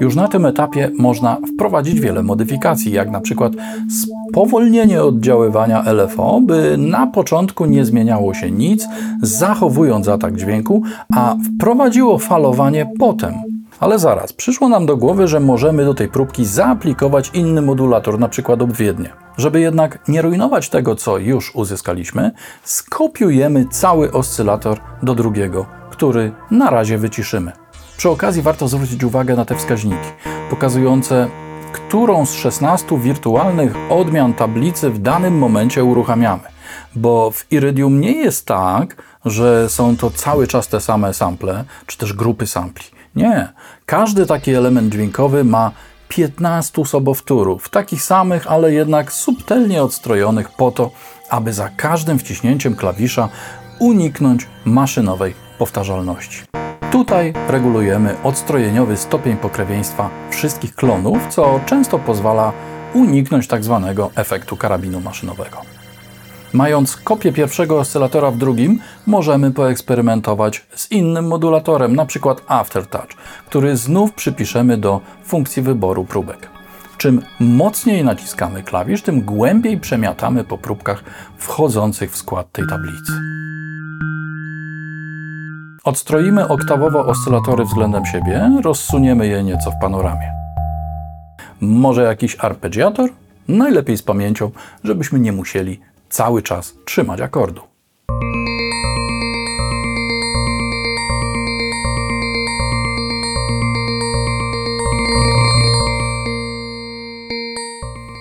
Już 0.00 0.14
na 0.14 0.28
tym 0.28 0.46
etapie 0.46 0.90
można 0.98 1.36
wprowadzić 1.54 2.00
wiele 2.00 2.22
modyfikacji, 2.22 2.92
jak 2.92 3.10
na 3.10 3.20
przykład 3.20 3.52
spowolnienie 4.30 5.02
oddziaływania 5.02 5.92
LFO, 5.92 6.40
by 6.40 6.76
na 6.78 7.06
początku 7.06 7.66
nie 7.66 7.84
zmieniało 7.84 8.34
się 8.34 8.50
nic, 8.50 8.86
zachowując 9.22 10.08
atak 10.08 10.36
dźwięku, 10.36 10.82
a 11.16 11.34
wprowadziło 11.54 12.18
falowanie 12.18 12.92
potem. 12.98 13.34
Ale 13.80 13.98
zaraz, 13.98 14.32
przyszło 14.32 14.68
nam 14.68 14.86
do 14.86 14.96
głowy, 14.96 15.28
że 15.28 15.40
możemy 15.40 15.84
do 15.84 15.94
tej 15.94 16.08
próbki 16.08 16.44
zaaplikować 16.44 17.30
inny 17.34 17.62
modulator, 17.62 18.14
np. 18.14 18.52
obwiednie. 18.52 19.10
Żeby 19.36 19.60
jednak 19.60 20.08
nie 20.08 20.22
rujnować 20.22 20.68
tego, 20.68 20.96
co 20.96 21.18
już 21.18 21.54
uzyskaliśmy, 21.54 22.30
skopiujemy 22.64 23.66
cały 23.70 24.12
oscylator 24.12 24.80
do 25.02 25.14
drugiego, 25.14 25.66
który 25.90 26.32
na 26.50 26.70
razie 26.70 26.98
wyciszymy. 26.98 27.52
Przy 27.98 28.10
okazji 28.10 28.42
warto 28.42 28.68
zwrócić 28.68 29.04
uwagę 29.04 29.36
na 29.36 29.44
te 29.44 29.56
wskaźniki, 29.56 30.08
pokazujące, 30.50 31.28
którą 31.72 32.26
z 32.26 32.32
16 32.34 32.98
wirtualnych 32.98 33.74
odmian 33.90 34.34
tablicy 34.34 34.90
w 34.90 34.98
danym 34.98 35.38
momencie 35.38 35.84
uruchamiamy. 35.84 36.42
Bo 36.96 37.30
w 37.30 37.52
Iridium 37.52 38.00
nie 38.00 38.12
jest 38.12 38.46
tak, 38.46 39.02
że 39.24 39.68
są 39.68 39.96
to 39.96 40.10
cały 40.10 40.46
czas 40.46 40.68
te 40.68 40.80
same 40.80 41.14
sample, 41.14 41.64
czy 41.86 41.98
też 41.98 42.12
grupy 42.12 42.46
sampli. 42.46 42.84
Nie. 43.16 43.48
Każdy 43.86 44.26
taki 44.26 44.54
element 44.54 44.92
dźwiękowy 44.92 45.44
ma 45.44 45.72
15 46.08 46.84
sobowtórów, 46.84 47.68
takich 47.68 48.02
samych, 48.02 48.46
ale 48.46 48.72
jednak 48.72 49.12
subtelnie 49.12 49.82
odstrojonych 49.82 50.48
po 50.50 50.70
to, 50.70 50.90
aby 51.30 51.52
za 51.52 51.68
każdym 51.68 52.18
wciśnięciem 52.18 52.76
klawisza 52.76 53.28
uniknąć 53.78 54.46
maszynowej 54.64 55.34
powtarzalności. 55.58 56.67
Tutaj 56.92 57.32
regulujemy 57.48 58.16
odstrojeniowy 58.22 58.96
stopień 58.96 59.36
pokrewieństwa 59.36 60.10
wszystkich 60.30 60.74
klonów, 60.74 61.18
co 61.28 61.60
często 61.66 61.98
pozwala 61.98 62.52
uniknąć 62.94 63.46
tzw. 63.46 63.92
Tak 63.96 64.10
efektu 64.14 64.56
karabinu 64.56 65.00
maszynowego. 65.00 65.62
Mając 66.52 66.96
kopię 66.96 67.32
pierwszego 67.32 67.78
oscylatora 67.78 68.30
w 68.30 68.36
drugim, 68.36 68.80
możemy 69.06 69.50
poeksperymentować 69.50 70.66
z 70.74 70.92
innym 70.92 71.26
modulatorem, 71.26 71.92
np. 71.92 72.34
Aftertouch, 72.46 73.08
który 73.46 73.76
znów 73.76 74.12
przypiszemy 74.12 74.76
do 74.76 75.00
funkcji 75.24 75.62
wyboru 75.62 76.04
próbek. 76.04 76.48
Czym 76.98 77.22
mocniej 77.40 78.04
naciskamy 78.04 78.62
klawisz, 78.62 79.02
tym 79.02 79.20
głębiej 79.20 79.80
przemiatamy 79.80 80.44
po 80.44 80.58
próbkach 80.58 81.04
wchodzących 81.36 82.12
w 82.12 82.16
skład 82.16 82.52
tej 82.52 82.66
tablicy. 82.66 83.12
Odstroimy 85.88 86.48
oktawowo 86.48 87.06
oscylatory 87.06 87.64
względem 87.64 88.06
siebie, 88.06 88.50
rozsuniemy 88.64 89.26
je 89.26 89.44
nieco 89.44 89.70
w 89.70 89.78
panoramie. 89.80 90.32
Może 91.60 92.02
jakiś 92.02 92.36
arpeggiator? 92.40 93.10
Najlepiej 93.48 93.96
z 93.96 94.02
pamięcią, 94.02 94.50
żebyśmy 94.84 95.20
nie 95.20 95.32
musieli 95.32 95.80
cały 96.08 96.42
czas 96.42 96.74
trzymać 96.84 97.20
akordu. 97.20 97.60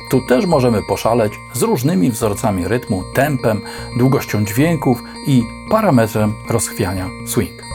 Tu 0.10 0.22
też 0.22 0.46
możemy 0.46 0.84
poszaleć 0.84 1.40
z 1.54 1.62
różnymi 1.62 2.12
wzorcami 2.12 2.68
rytmu, 2.68 3.04
tempem, 3.14 3.62
długością 3.98 4.46
dźwięków 4.46 5.04
i 5.28 5.44
parametrem 5.70 6.34
rozchwiania 6.50 7.10
swing. 7.26 7.68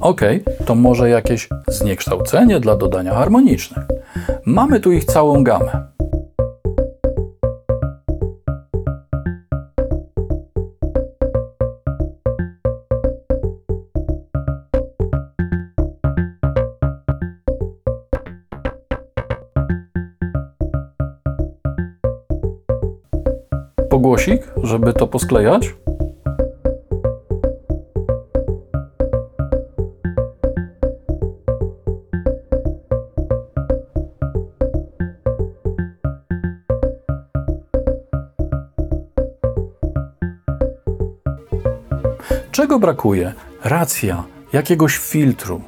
Ok, 0.00 0.20
to 0.66 0.74
może 0.74 1.10
jakieś 1.10 1.48
zniekształcenie 1.68 2.60
dla 2.60 2.76
dodania 2.76 3.14
harmonicznych. 3.14 3.84
Mamy 4.46 4.80
tu 4.80 4.92
ich 4.92 5.04
całą 5.04 5.44
gamę. 5.44 5.89
Pogłosik, 24.00 24.42
żeby 24.62 24.92
to 24.92 25.06
posklejać. 25.06 25.74
Czego 42.50 42.78
brakuje? 42.78 43.32
Racja, 43.64 44.24
jakiegoś 44.52 44.96
filtru. 44.96 45.60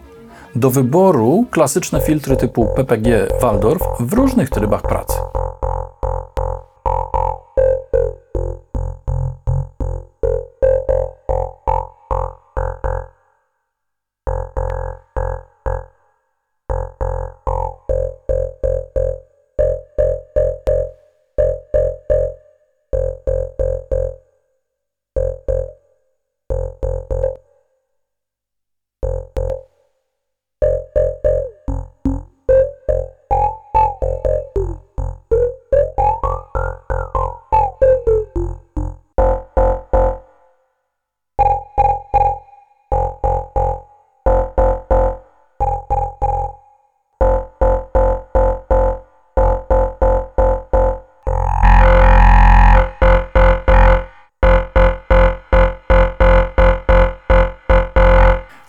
Do 0.57 0.71
wyboru 0.71 1.47
klasyczne 1.51 2.01
filtry 2.01 2.37
typu 2.37 2.67
PPG 2.77 3.29
Waldorf 3.43 3.83
w 4.01 4.13
różnych 4.13 4.51
trybach 4.51 4.83
pracy. 4.83 5.22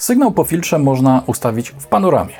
Sygnał 0.03 0.31
po 0.31 0.43
filtrze 0.43 0.79
można 0.79 1.23
ustawić 1.25 1.69
w 1.69 1.87
panoramie. 1.87 2.35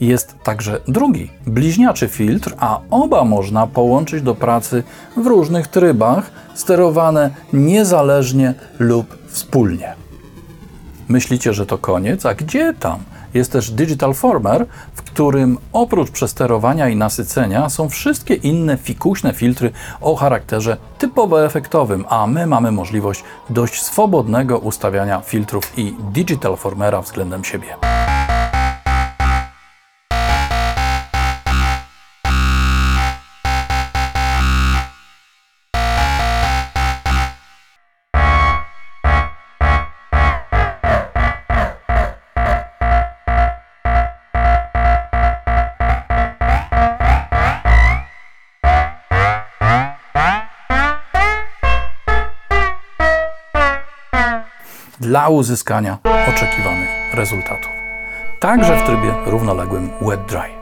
Jest 0.00 0.34
także 0.42 0.80
drugi, 0.88 1.30
bliźniaczy 1.46 2.08
filtr, 2.08 2.54
a 2.58 2.80
oba 2.90 3.24
można 3.24 3.66
połączyć 3.66 4.22
do 4.22 4.34
pracy 4.34 4.82
w 5.16 5.26
różnych 5.26 5.68
trybach, 5.68 6.30
sterowane 6.54 7.30
niezależnie 7.52 8.54
lub 8.78 9.18
wspólnie. 9.28 9.94
Myślicie, 11.08 11.52
że 11.52 11.66
to 11.66 11.78
koniec? 11.78 12.26
A 12.26 12.34
gdzie 12.34 12.74
tam? 12.74 12.98
Jest 13.34 13.52
też 13.52 13.70
Digital 13.70 14.14
Former, 14.14 14.66
w 14.94 15.01
którym 15.12 15.58
oprócz 15.72 16.10
przesterowania 16.10 16.88
i 16.88 16.96
nasycenia 16.96 17.68
są 17.68 17.88
wszystkie 17.88 18.34
inne 18.34 18.76
fikuśne 18.76 19.32
filtry 19.32 19.72
o 20.00 20.16
charakterze 20.16 20.76
typowo 20.98 21.44
efektowym, 21.44 22.04
a 22.08 22.26
my 22.26 22.46
mamy 22.46 22.72
możliwość 22.72 23.24
dość 23.50 23.82
swobodnego 23.82 24.58
ustawiania 24.58 25.20
filtrów 25.20 25.72
i 25.76 25.94
Digital 26.12 26.56
Formera 26.56 27.02
względem 27.02 27.44
siebie. 27.44 28.01
Dla 55.12 55.28
uzyskania 55.28 55.98
oczekiwanych 56.28 56.88
rezultatów. 57.14 57.72
Także 58.40 58.76
w 58.76 58.82
trybie 58.82 59.14
równoległym 59.26 59.90
wet-dry. 60.00 60.40
Thank 60.40 60.61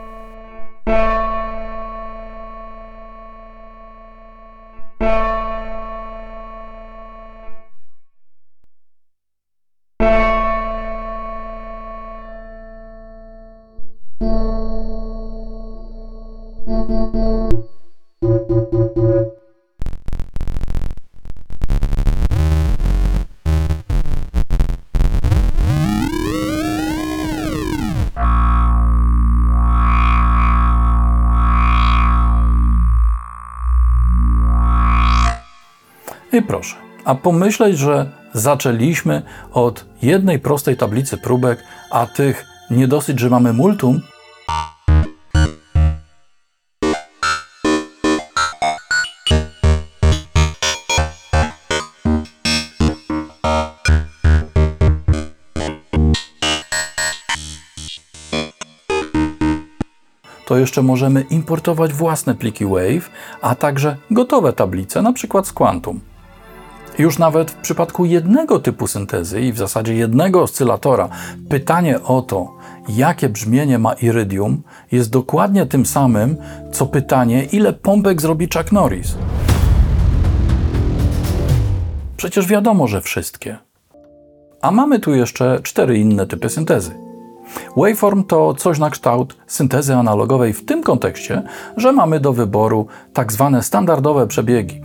I 36.32 36.42
proszę, 36.42 36.76
a 37.04 37.14
pomyśleć, 37.14 37.78
że 37.78 38.10
zaczęliśmy 38.32 39.22
od 39.52 39.86
jednej 40.02 40.38
prostej 40.38 40.76
tablicy 40.76 41.18
próbek, 41.18 41.64
a 41.90 42.06
tych 42.06 42.46
nie 42.70 42.88
dosyć, 42.88 43.20
że 43.20 43.30
mamy 43.30 43.52
multum, 43.52 44.00
to 60.46 60.58
jeszcze 60.58 60.82
możemy 60.82 61.20
importować 61.20 61.92
własne 61.92 62.34
pliki 62.34 62.64
Wave, 62.64 63.10
a 63.42 63.54
także 63.54 63.96
gotowe 64.10 64.52
tablice, 64.52 65.02
na 65.02 65.12
przykład 65.12 65.46
z 65.46 65.52
Quantum. 65.52 66.09
Już 67.00 67.18
nawet 67.18 67.50
w 67.50 67.54
przypadku 67.54 68.04
jednego 68.04 68.58
typu 68.58 68.86
syntezy 68.86 69.40
i 69.40 69.52
w 69.52 69.58
zasadzie 69.58 69.94
jednego 69.94 70.42
oscylatora, 70.42 71.08
pytanie 71.48 72.02
o 72.02 72.22
to, 72.22 72.54
jakie 72.88 73.28
brzmienie 73.28 73.78
ma 73.78 73.92
Iridium, 73.92 74.62
jest 74.92 75.10
dokładnie 75.10 75.66
tym 75.66 75.86
samym, 75.86 76.36
co 76.72 76.86
pytanie, 76.86 77.44
ile 77.44 77.72
pompek 77.72 78.20
zrobi 78.20 78.48
Chuck 78.56 78.72
Norris. 78.72 79.14
Przecież 82.16 82.46
wiadomo, 82.46 82.86
że 82.88 83.00
wszystkie. 83.00 83.58
A 84.62 84.70
mamy 84.70 84.98
tu 84.98 85.14
jeszcze 85.14 85.60
cztery 85.62 85.98
inne 85.98 86.26
typy 86.26 86.48
syntezy. 86.48 86.94
Waveform 87.76 88.24
to 88.24 88.54
coś 88.54 88.78
na 88.78 88.90
kształt 88.90 89.36
syntezy 89.46 89.94
analogowej 89.94 90.52
w 90.52 90.64
tym 90.64 90.82
kontekście, 90.82 91.42
że 91.76 91.92
mamy 91.92 92.20
do 92.20 92.32
wyboru 92.32 92.86
tak 93.12 93.32
zwane 93.32 93.62
standardowe 93.62 94.26
przebiegi. 94.26 94.80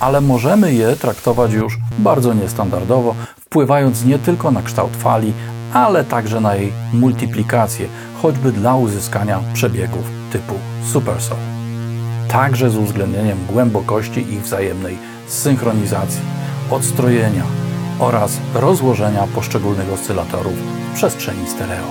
Ale 0.00 0.20
możemy 0.20 0.74
je 0.74 0.96
traktować 0.96 1.52
już 1.52 1.78
bardzo 1.98 2.34
niestandardowo, 2.34 3.14
wpływając 3.40 4.04
nie 4.04 4.18
tylko 4.18 4.50
na 4.50 4.62
kształt 4.62 4.96
fali, 4.96 5.32
ale 5.72 6.04
także 6.04 6.40
na 6.40 6.54
jej 6.54 6.72
multiplikację, 6.92 7.88
choćby 8.22 8.52
dla 8.52 8.74
uzyskania 8.76 9.40
przebiegów 9.52 10.04
typu 10.32 10.54
supersol. 10.92 11.36
Także 12.28 12.70
z 12.70 12.76
uwzględnieniem 12.76 13.38
głębokości 13.48 14.20
ich 14.20 14.42
wzajemnej 14.42 14.98
synchronizacji, 15.28 16.20
odstrojenia 16.70 17.44
oraz 17.98 18.36
rozłożenia 18.54 19.26
poszczególnych 19.34 19.92
oscylatorów 19.92 20.54
w 20.92 20.94
przestrzeni 20.94 21.46
stereo. 21.46 21.86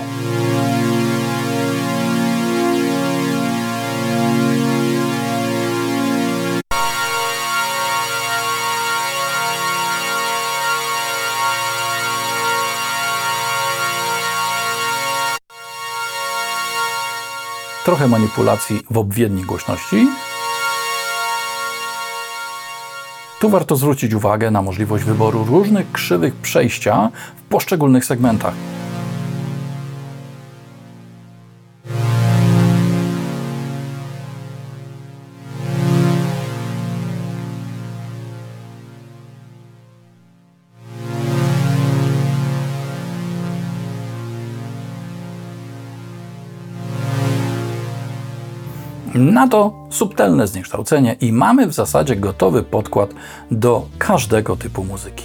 Trochę 17.85 18.07
manipulacji 18.07 18.81
w 18.89 18.97
obwiedni 18.97 19.43
głośności. 19.43 20.07
Tu 23.39 23.49
warto 23.49 23.75
zwrócić 23.75 24.13
uwagę 24.13 24.51
na 24.51 24.61
możliwość 24.61 25.03
wyboru 25.03 25.43
różnych 25.43 25.91
krzywych 25.91 26.35
przejścia 26.35 27.11
w 27.35 27.41
poszczególnych 27.41 28.05
segmentach. 28.05 28.53
Na 49.39 49.47
to 49.47 49.73
subtelne 49.89 50.47
zniekształcenie 50.47 51.15
i 51.21 51.32
mamy 51.34 51.67
w 51.67 51.73
zasadzie 51.73 52.15
gotowy 52.15 52.63
podkład 52.63 53.13
do 53.52 53.86
każdego 53.97 54.56
typu 54.56 54.84
muzyki. 54.84 55.23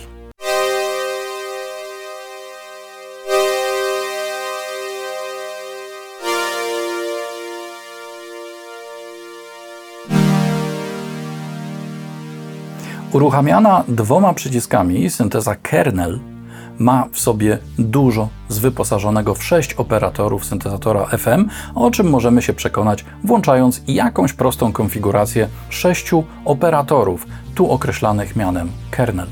Uruchamiana 13.12 13.84
dwoma 13.88 14.34
przyciskami 14.34 15.10
synteza 15.10 15.54
kernel 15.54 16.33
ma 16.78 17.08
w 17.12 17.20
sobie 17.20 17.58
dużo 17.78 18.28
z 18.48 18.58
wyposażonego 18.58 19.34
w 19.34 19.44
6 19.44 19.74
operatorów 19.74 20.44
syntezatora 20.44 21.06
FM, 21.06 21.48
o 21.74 21.90
czym 21.90 22.10
możemy 22.10 22.42
się 22.42 22.52
przekonać 22.52 23.04
włączając 23.24 23.82
jakąś 23.86 24.32
prostą 24.32 24.72
konfigurację 24.72 25.48
6 25.68 26.10
operatorów, 26.44 27.26
tu 27.54 27.70
określanych 27.70 28.36
mianem 28.36 28.70
kernel. 28.90 29.26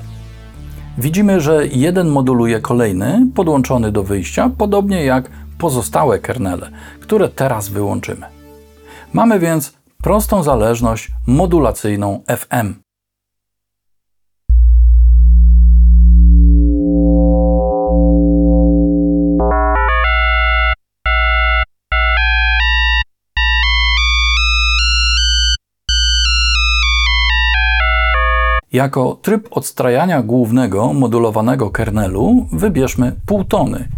Widzimy, 0.99 1.41
że 1.41 1.67
jeden 1.67 2.09
moduluje 2.09 2.61
kolejny 2.61 3.27
podłączony 3.35 3.93
do 3.93 4.03
wyjścia, 4.03 4.51
podobnie 4.59 5.05
jak 5.05 5.31
pozostałe 5.59 6.19
kernele, 6.19 6.71
które 7.01 7.29
teraz 7.29 7.69
wyłączymy. 7.69 8.27
Mamy 9.13 9.39
więc 9.39 9.73
prostą 10.03 10.43
zależność 10.43 11.11
modulacyjną 11.27 12.23
FM. 12.37 12.75
Jako 28.73 29.19
tryb 29.23 29.49
odstrajania 29.51 30.23
głównego 30.23 30.93
modulowanego 30.93 31.71
kernelu 31.71 32.47
wybierzmy 32.53 33.13
półtony. 33.27 33.89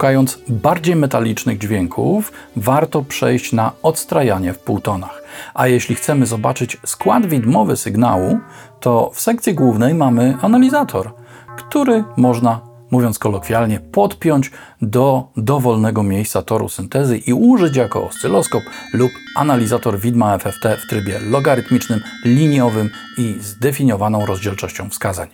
Szukając 0.00 0.38
bardziej 0.48 0.96
metalicznych 0.96 1.58
dźwięków, 1.58 2.32
warto 2.56 3.02
przejść 3.02 3.52
na 3.52 3.72
odstrajanie 3.82 4.52
w 4.52 4.58
półtonach. 4.58 5.22
A 5.54 5.66
jeśli 5.66 5.94
chcemy 5.94 6.26
zobaczyć 6.26 6.76
skład 6.86 7.26
widmowy 7.26 7.76
sygnału, 7.76 8.38
to 8.80 9.10
w 9.14 9.20
sekcji 9.20 9.54
głównej 9.54 9.94
mamy 9.94 10.36
analizator, 10.42 11.12
który 11.56 12.04
można, 12.16 12.60
mówiąc 12.90 13.18
kolokwialnie, 13.18 13.80
podpiąć 13.80 14.50
do 14.82 15.28
dowolnego 15.36 16.02
miejsca 16.02 16.42
toru 16.42 16.68
syntezy 16.68 17.18
i 17.18 17.32
użyć 17.32 17.76
jako 17.76 18.06
oscyloskop 18.06 18.62
lub 18.92 19.10
analizator 19.36 19.98
widma 19.98 20.38
FFT 20.38 20.76
w 20.84 20.90
trybie 20.90 21.18
logarytmicznym, 21.18 22.00
liniowym 22.24 22.90
i 23.18 23.36
zdefiniowaną 23.40 24.26
rozdzielczością 24.26 24.90
wskazań. 24.90 25.28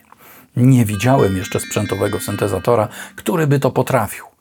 Nie 0.56 0.84
widziałem 0.84 1.36
jeszcze 1.36 1.60
sprzętowego 1.60 2.20
syntezatora, 2.20 2.88
który 3.16 3.46
by 3.46 3.58
to 3.58 3.70
potrafił. 3.70 4.35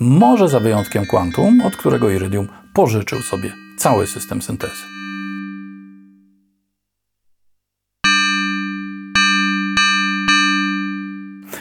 Może 0.00 0.48
za 0.48 0.60
wyjątkiem 0.60 1.06
Quantum, 1.06 1.60
od 1.60 1.76
którego 1.76 2.10
Iridium 2.10 2.48
pożyczył 2.74 3.22
sobie 3.22 3.52
cały 3.78 4.06
system 4.06 4.42
syntezy. 4.42 4.82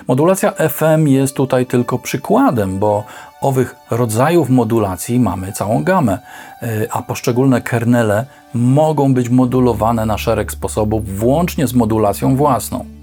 Modulacja 0.07 0.51
FM 0.51 1.07
jest 1.07 1.35
tutaj 1.35 1.65
tylko 1.65 1.99
przykładem, 1.99 2.79
bo 2.79 3.03
Owych 3.41 3.75
rodzajów 3.91 4.49
modulacji 4.49 5.19
mamy 5.19 5.51
całą 5.51 5.83
gamę, 5.83 6.17
y, 6.63 6.91
a 6.91 7.01
poszczególne 7.01 7.61
kernele 7.61 8.25
mogą 8.53 9.13
być 9.13 9.29
modulowane 9.29 10.05
na 10.05 10.17
szereg 10.17 10.51
sposobów, 10.51 11.17
włącznie 11.17 11.67
z 11.67 11.73
modulacją 11.73 12.35
własną. 12.35 12.96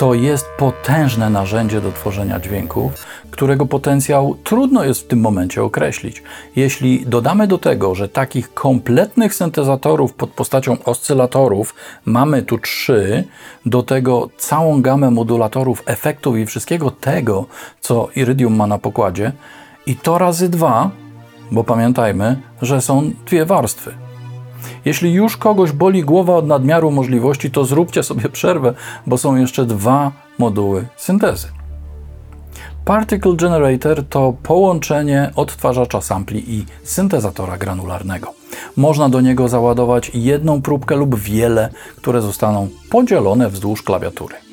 To 0.00 0.14
jest 0.14 0.46
potężne 0.58 1.30
narzędzie 1.30 1.80
do 1.80 1.92
tworzenia 1.92 2.40
dźwięków, 2.40 2.92
którego 3.30 3.66
potencjał 3.66 4.36
trudno 4.44 4.84
jest 4.84 5.00
w 5.00 5.06
tym 5.06 5.20
momencie 5.20 5.62
określić. 5.62 6.22
Jeśli 6.56 7.06
dodamy 7.06 7.46
do 7.46 7.58
tego, 7.58 7.94
że 7.94 8.08
takich 8.08 8.54
kompletnych 8.54 9.34
syntezatorów 9.34 10.14
pod 10.14 10.30
postacią 10.30 10.84
oscylatorów 10.84 11.74
mamy 12.04 12.42
tu 12.42 12.58
trzy, 12.58 13.24
do 13.66 13.82
tego 13.82 14.28
całą 14.36 14.82
gamę 14.82 15.10
modulatorów, 15.10 15.82
efektów 15.86 16.36
i 16.36 16.46
wszystkiego 16.46 16.90
tego, 16.90 17.46
co 17.80 18.08
Iridium 18.16 18.56
ma 18.56 18.66
na 18.66 18.78
pokładzie, 18.78 19.32
i 19.86 19.96
to 19.96 20.18
razy 20.18 20.48
dwa, 20.48 20.90
bo 21.50 21.64
pamiętajmy, 21.64 22.36
że 22.62 22.80
są 22.80 23.10
dwie 23.26 23.44
warstwy. 23.44 24.09
Jeśli 24.84 25.12
już 25.12 25.36
kogoś 25.36 25.72
boli 25.72 26.02
głowa 26.02 26.36
od 26.36 26.46
nadmiaru 26.46 26.90
możliwości, 26.90 27.50
to 27.50 27.64
zróbcie 27.64 28.02
sobie 28.02 28.28
przerwę, 28.28 28.74
bo 29.06 29.18
są 29.18 29.36
jeszcze 29.36 29.66
dwa 29.66 30.12
moduły 30.38 30.86
syntezy. 30.96 31.48
Particle 32.84 33.36
Generator 33.36 34.04
to 34.08 34.34
połączenie 34.42 35.30
odtwarzacza 35.36 36.00
sampli 36.00 36.54
i 36.54 36.66
syntezatora 36.82 37.58
granularnego. 37.58 38.34
Można 38.76 39.08
do 39.08 39.20
niego 39.20 39.48
załadować 39.48 40.10
jedną 40.14 40.62
próbkę 40.62 40.96
lub 40.96 41.18
wiele, 41.18 41.68
które 41.96 42.22
zostaną 42.22 42.68
podzielone 42.90 43.50
wzdłuż 43.50 43.82
klawiatury. 43.82 44.49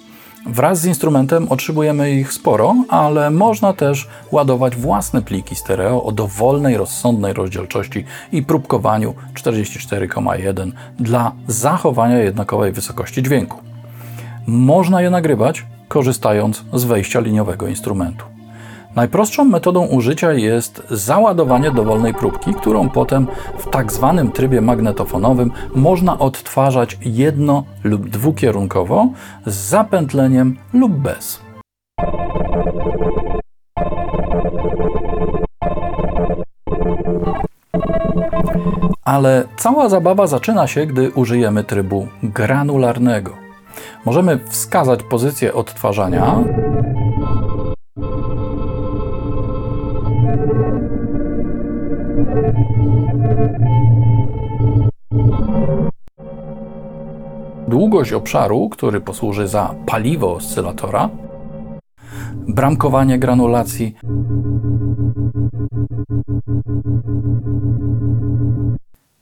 Wraz 0.49 0.79
z 0.79 0.85
instrumentem 0.85 1.47
otrzymujemy 1.49 2.11
ich 2.11 2.33
sporo, 2.33 2.75
ale 2.89 3.31
można 3.31 3.73
też 3.73 4.07
ładować 4.31 4.75
własne 4.75 5.21
pliki 5.21 5.55
stereo 5.55 6.03
o 6.03 6.11
dowolnej, 6.11 6.77
rozsądnej 6.77 7.33
rozdzielczości 7.33 8.05
i 8.31 8.43
próbkowaniu 8.43 9.13
44,1 9.33 10.71
dla 10.99 11.31
zachowania 11.47 12.17
jednakowej 12.17 12.71
wysokości 12.71 13.23
dźwięku. 13.23 13.57
Można 14.47 15.01
je 15.01 15.09
nagrywać 15.09 15.65
korzystając 15.87 16.63
z 16.73 16.83
wejścia 16.83 17.19
liniowego 17.19 17.67
instrumentu. 17.67 18.36
Najprostszą 18.97 19.45
metodą 19.45 19.85
użycia 19.85 20.33
jest 20.33 20.83
załadowanie 20.89 21.71
dowolnej 21.71 22.13
próbki, 22.13 22.53
którą 22.53 22.89
potem 22.89 23.27
w 23.57 23.69
tak 23.69 23.91
zwanym 23.91 24.31
trybie 24.31 24.61
magnetofonowym 24.61 25.51
można 25.75 26.19
odtwarzać 26.19 26.97
jedno 27.01 27.63
lub 27.83 28.09
dwukierunkowo 28.09 29.09
z 29.45 29.55
zapętleniem 29.55 30.57
lub 30.73 30.91
bez. 30.91 31.41
Ale 39.05 39.43
cała 39.57 39.89
zabawa 39.89 40.27
zaczyna 40.27 40.67
się, 40.67 40.85
gdy 40.85 41.11
użyjemy 41.11 41.63
trybu 41.63 42.07
granularnego. 42.23 43.31
Możemy 44.05 44.39
wskazać 44.49 45.03
pozycję 45.03 45.53
odtwarzania 45.53 46.43
długość 57.67 58.13
obszaru, 58.13 58.69
który 58.69 59.01
posłuży 59.01 59.47
za 59.47 59.75
paliwo 59.85 60.35
oscylatora, 60.35 61.09
bramkowanie 62.47 63.19
granulacji, 63.19 63.95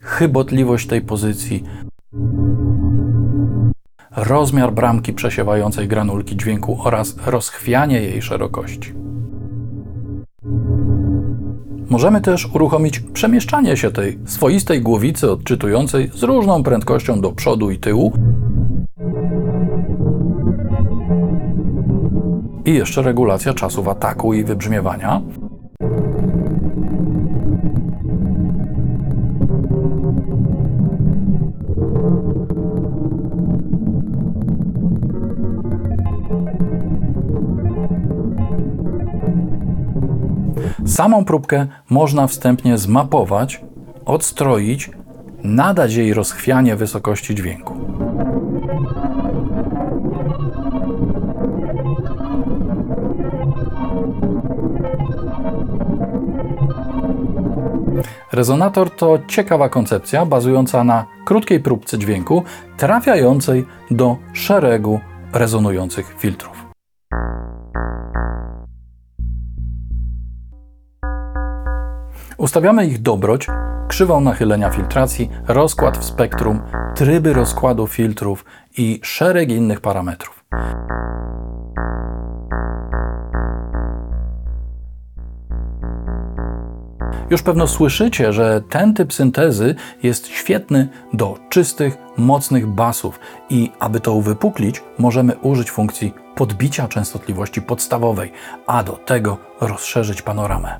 chybotliwość 0.01 0.87
tej 0.87 1.01
pozycji, 1.01 1.63
rozmiar 4.15 4.73
bramki 4.73 5.13
przesiewającej 5.13 5.87
granulki 5.87 6.37
dźwięku 6.37 6.77
oraz 6.83 7.15
rozchwianie 7.25 8.01
jej 8.01 8.21
szerokości. 8.21 9.04
Możemy 11.89 12.21
też 12.21 12.49
uruchomić 12.53 12.99
przemieszczanie 12.99 13.77
się 13.77 13.91
tej 13.91 14.19
swoistej 14.25 14.81
głowicy 14.81 15.31
odczytującej 15.31 16.11
z 16.13 16.23
różną 16.23 16.63
prędkością 16.63 17.21
do 17.21 17.31
przodu 17.31 17.71
i 17.71 17.77
tyłu. 17.77 18.13
I 22.65 22.73
jeszcze 22.73 23.01
regulacja 23.01 23.53
czasów 23.53 23.87
ataku 23.87 24.33
i 24.33 24.43
wybrzmiewania. 24.43 25.21
Samą 40.95 41.25
próbkę 41.25 41.67
można 41.89 42.27
wstępnie 42.27 42.77
zmapować, 42.77 43.61
odstroić, 44.05 44.91
nadać 45.43 45.93
jej 45.93 46.13
rozchwianie 46.13 46.75
wysokości 46.75 47.35
dźwięku. 47.35 47.73
Rezonator 58.31 58.95
to 58.95 59.19
ciekawa 59.27 59.69
koncepcja 59.69 60.25
bazująca 60.25 60.83
na 60.83 61.05
krótkiej 61.25 61.59
próbce 61.59 61.97
dźwięku 61.97 62.43
trafiającej 62.77 63.65
do 63.91 64.17
szeregu 64.33 64.99
rezonujących 65.33 66.15
filtrów. 66.19 66.65
Ustawiamy 72.37 72.87
ich 72.87 73.01
dobroć, 73.01 73.47
krzywą 73.87 74.21
nachylenia 74.21 74.69
filtracji, 74.69 75.29
rozkład 75.47 75.97
w 75.97 76.03
spektrum, 76.03 76.61
tryby 76.95 77.33
rozkładu 77.33 77.87
filtrów 77.87 78.45
i 78.77 78.99
szereg 79.03 79.49
innych 79.49 79.81
parametrów. 79.81 80.45
Już 87.29 87.41
pewno 87.43 87.67
słyszycie, 87.67 88.33
że 88.33 88.61
ten 88.69 88.93
typ 88.93 89.13
syntezy 89.13 89.75
jest 90.03 90.27
świetny 90.27 90.87
do 91.13 91.37
czystych, 91.49 91.97
mocnych 92.17 92.67
basów 92.67 93.19
i 93.49 93.71
aby 93.79 93.99
to 93.99 94.13
uwypuklić, 94.13 94.83
możemy 94.97 95.35
użyć 95.35 95.71
funkcji 95.71 96.13
podbicia 96.35 96.87
częstotliwości 96.87 97.61
podstawowej, 97.61 98.31
a 98.67 98.83
do 98.83 98.91
tego 98.91 99.37
rozszerzyć 99.61 100.21
panoramę. 100.21 100.79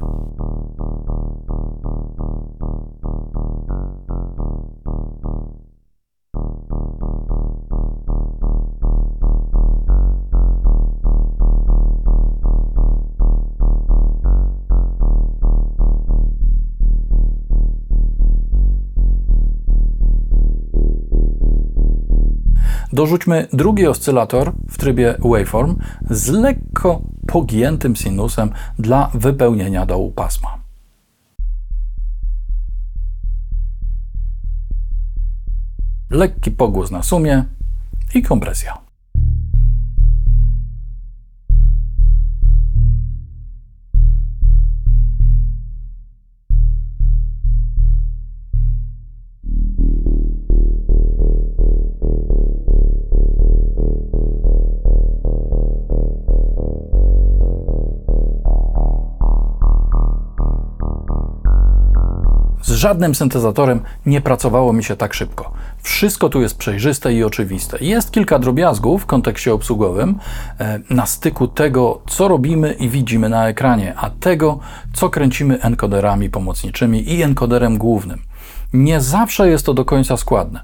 Dorzućmy 22.95 23.47
drugi 23.53 23.87
oscylator 23.87 24.51
w 24.69 24.77
trybie 24.77 25.15
waveform 25.19 25.75
z 26.09 26.29
lekko 26.29 27.01
pogiętym 27.27 27.95
sinusem 27.95 28.51
dla 28.79 29.11
wypełnienia 29.13 29.85
dołu 29.85 30.11
pasma. 30.11 30.49
Lekki 36.09 36.51
pogłos 36.51 36.91
na 36.91 37.03
sumie 37.03 37.45
i 38.13 38.23
kompresja. 38.23 38.84
Żadnym 62.85 63.15
syntezatorem 63.15 63.79
nie 64.05 64.21
pracowało 64.21 64.73
mi 64.73 64.83
się 64.83 64.95
tak 64.95 65.13
szybko. 65.13 65.51
Wszystko 65.81 66.29
tu 66.29 66.41
jest 66.41 66.57
przejrzyste 66.57 67.13
i 67.13 67.23
oczywiste. 67.23 67.77
Jest 67.81 68.11
kilka 68.11 68.39
drobiazgów 68.39 69.03
w 69.03 69.05
kontekście 69.05 69.53
obsługowym 69.53 70.15
e, 70.59 70.79
na 70.89 71.05
styku 71.05 71.47
tego, 71.47 72.01
co 72.07 72.27
robimy 72.27 72.73
i 72.73 72.89
widzimy 72.89 73.29
na 73.29 73.47
ekranie, 73.47 73.93
a 73.97 74.09
tego, 74.09 74.59
co 74.93 75.09
kręcimy 75.09 75.61
encoderami 75.61 76.29
pomocniczymi 76.29 77.13
i 77.13 77.23
encoderem 77.23 77.77
głównym. 77.77 78.21
Nie 78.73 79.01
zawsze 79.01 79.49
jest 79.49 79.65
to 79.65 79.73
do 79.73 79.85
końca 79.85 80.17
składne. 80.17 80.63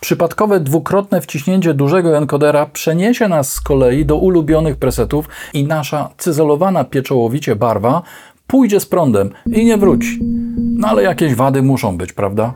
Przypadkowe 0.00 0.60
dwukrotne 0.60 1.20
wciśnięcie 1.20 1.74
dużego 1.74 2.18
encodera 2.18 2.66
przeniesie 2.66 3.28
nas 3.28 3.52
z 3.52 3.60
kolei 3.60 4.06
do 4.06 4.16
ulubionych 4.16 4.76
presetów 4.76 5.28
i 5.54 5.64
nasza 5.64 6.10
cyzelowana 6.18 6.84
pieczołowicie 6.84 7.56
barwa 7.56 8.02
pójdzie 8.46 8.80
z 8.80 8.86
prądem 8.86 9.30
i 9.46 9.64
nie 9.64 9.76
wróci. 9.76 10.18
No 10.56 10.88
ale 10.88 11.02
jakieś 11.02 11.34
wady 11.34 11.62
muszą 11.62 11.96
być, 11.96 12.12
prawda? 12.12 12.54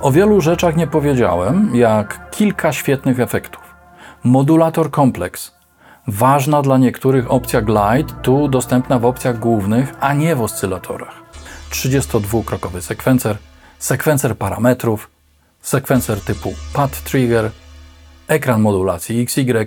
O 0.00 0.12
wielu 0.12 0.40
rzeczach 0.40 0.76
nie 0.76 0.86
powiedziałem, 0.86 1.70
jak 1.74 2.30
kilka 2.30 2.72
świetnych 2.72 3.20
efektów. 3.20 3.62
Modulator 4.24 4.90
kompleks. 4.90 5.52
Ważna 6.06 6.62
dla 6.62 6.78
niektórych 6.78 7.30
opcja 7.30 7.62
Glide, 7.62 8.14
tu 8.22 8.48
dostępna 8.48 8.98
w 8.98 9.04
opcjach 9.04 9.38
głównych, 9.38 9.94
a 10.00 10.14
nie 10.14 10.36
w 10.36 10.42
oscylatorach. 10.42 11.22
32-krokowy 11.70 12.80
sekwencer, 12.80 13.36
sekwencer 13.78 14.36
parametrów, 14.36 15.10
sekwencer 15.62 16.20
typu 16.20 16.54
pad 16.72 17.02
trigger, 17.02 17.50
ekran 18.28 18.60
modulacji 18.60 19.22
XY, 19.22 19.66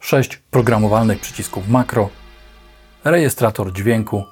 6 0.00 0.36
programowalnych 0.50 1.20
przycisków 1.20 1.68
makro, 1.68 2.08
rejestrator 3.04 3.72
dźwięku, 3.72 4.24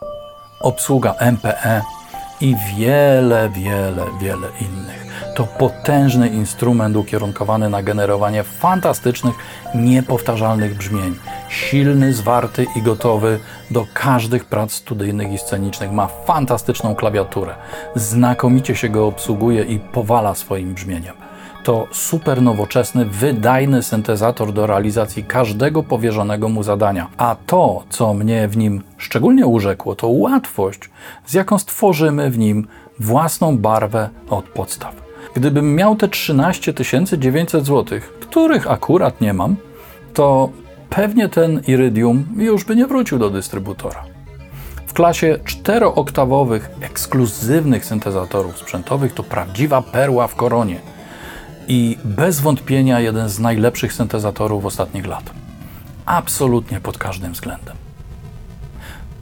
obsługa 0.60 1.14
MPE 1.32 1.82
i 2.40 2.56
wiele, 2.76 3.50
wiele, 3.50 4.06
wiele 4.20 4.48
innych. 4.60 5.06
To 5.34 5.44
potężny 5.44 6.28
instrument 6.28 6.96
ukierunkowany 6.96 7.68
na 7.68 7.82
generowanie 7.82 8.42
fantastycznych, 8.42 9.34
niepowtarzalnych 9.74 10.76
brzmień. 10.76 11.14
Silny, 11.48 12.12
zwarty 12.12 12.66
i 12.76 12.82
gotowy 12.82 13.40
do 13.70 13.86
każdych 13.94 14.44
prac 14.44 14.72
studyjnych 14.72 15.32
i 15.32 15.38
scenicznych. 15.38 15.92
Ma 15.92 16.06
fantastyczną 16.06 16.94
klawiaturę. 16.94 17.54
Znakomicie 17.94 18.76
się 18.76 18.88
go 18.88 19.06
obsługuje 19.06 19.62
i 19.62 19.78
powala 19.78 20.34
swoim 20.34 20.74
brzmieniem 20.74 21.29
to 21.62 21.86
super 21.92 22.42
nowoczesny, 22.42 23.04
wydajny 23.04 23.82
syntezator 23.82 24.52
do 24.52 24.66
realizacji 24.66 25.24
każdego 25.24 25.82
powierzonego 25.82 26.48
mu 26.48 26.62
zadania. 26.62 27.08
A 27.16 27.36
to, 27.46 27.84
co 27.90 28.14
mnie 28.14 28.48
w 28.48 28.56
nim 28.56 28.82
szczególnie 28.96 29.46
urzekło, 29.46 29.94
to 29.94 30.08
łatwość, 30.08 30.80
z 31.26 31.34
jaką 31.34 31.58
stworzymy 31.58 32.30
w 32.30 32.38
nim 32.38 32.66
własną 32.98 33.58
barwę 33.58 34.08
od 34.30 34.44
podstaw. 34.44 34.94
Gdybym 35.34 35.74
miał 35.74 35.96
te 35.96 36.08
13 36.08 36.74
900 37.18 37.66
zł, 37.66 38.00
których 38.20 38.70
akurat 38.70 39.20
nie 39.20 39.32
mam, 39.32 39.56
to 40.14 40.50
pewnie 40.90 41.28
ten 41.28 41.60
Iridium 41.66 42.24
już 42.36 42.64
by 42.64 42.76
nie 42.76 42.86
wrócił 42.86 43.18
do 43.18 43.30
dystrybutora. 43.30 44.04
W 44.86 44.92
klasie 44.92 45.38
czterooktawowych, 45.44 46.70
ekskluzywnych 46.80 47.84
syntezatorów 47.84 48.58
sprzętowych 48.58 49.14
to 49.14 49.22
prawdziwa 49.22 49.82
perła 49.82 50.26
w 50.26 50.34
koronie 50.34 50.80
i 51.68 51.98
bez 52.04 52.40
wątpienia 52.40 53.00
jeden 53.00 53.28
z 53.28 53.38
najlepszych 53.38 53.92
syntezatorów 53.92 54.64
ostatnich 54.64 55.06
lat. 55.06 55.30
Absolutnie 56.06 56.80
pod 56.80 56.98
każdym 56.98 57.32
względem. 57.32 57.76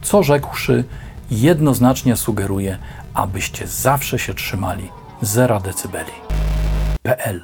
Co 0.01 0.23
rzekłszy, 0.23 0.83
jednoznacznie 1.31 2.15
sugeruje, 2.15 2.77
abyście 3.13 3.67
zawsze 3.67 4.19
się 4.19 4.33
trzymali 4.33 4.89
0 5.21 5.59
decybeli. 5.59 6.11
PL 7.03 7.41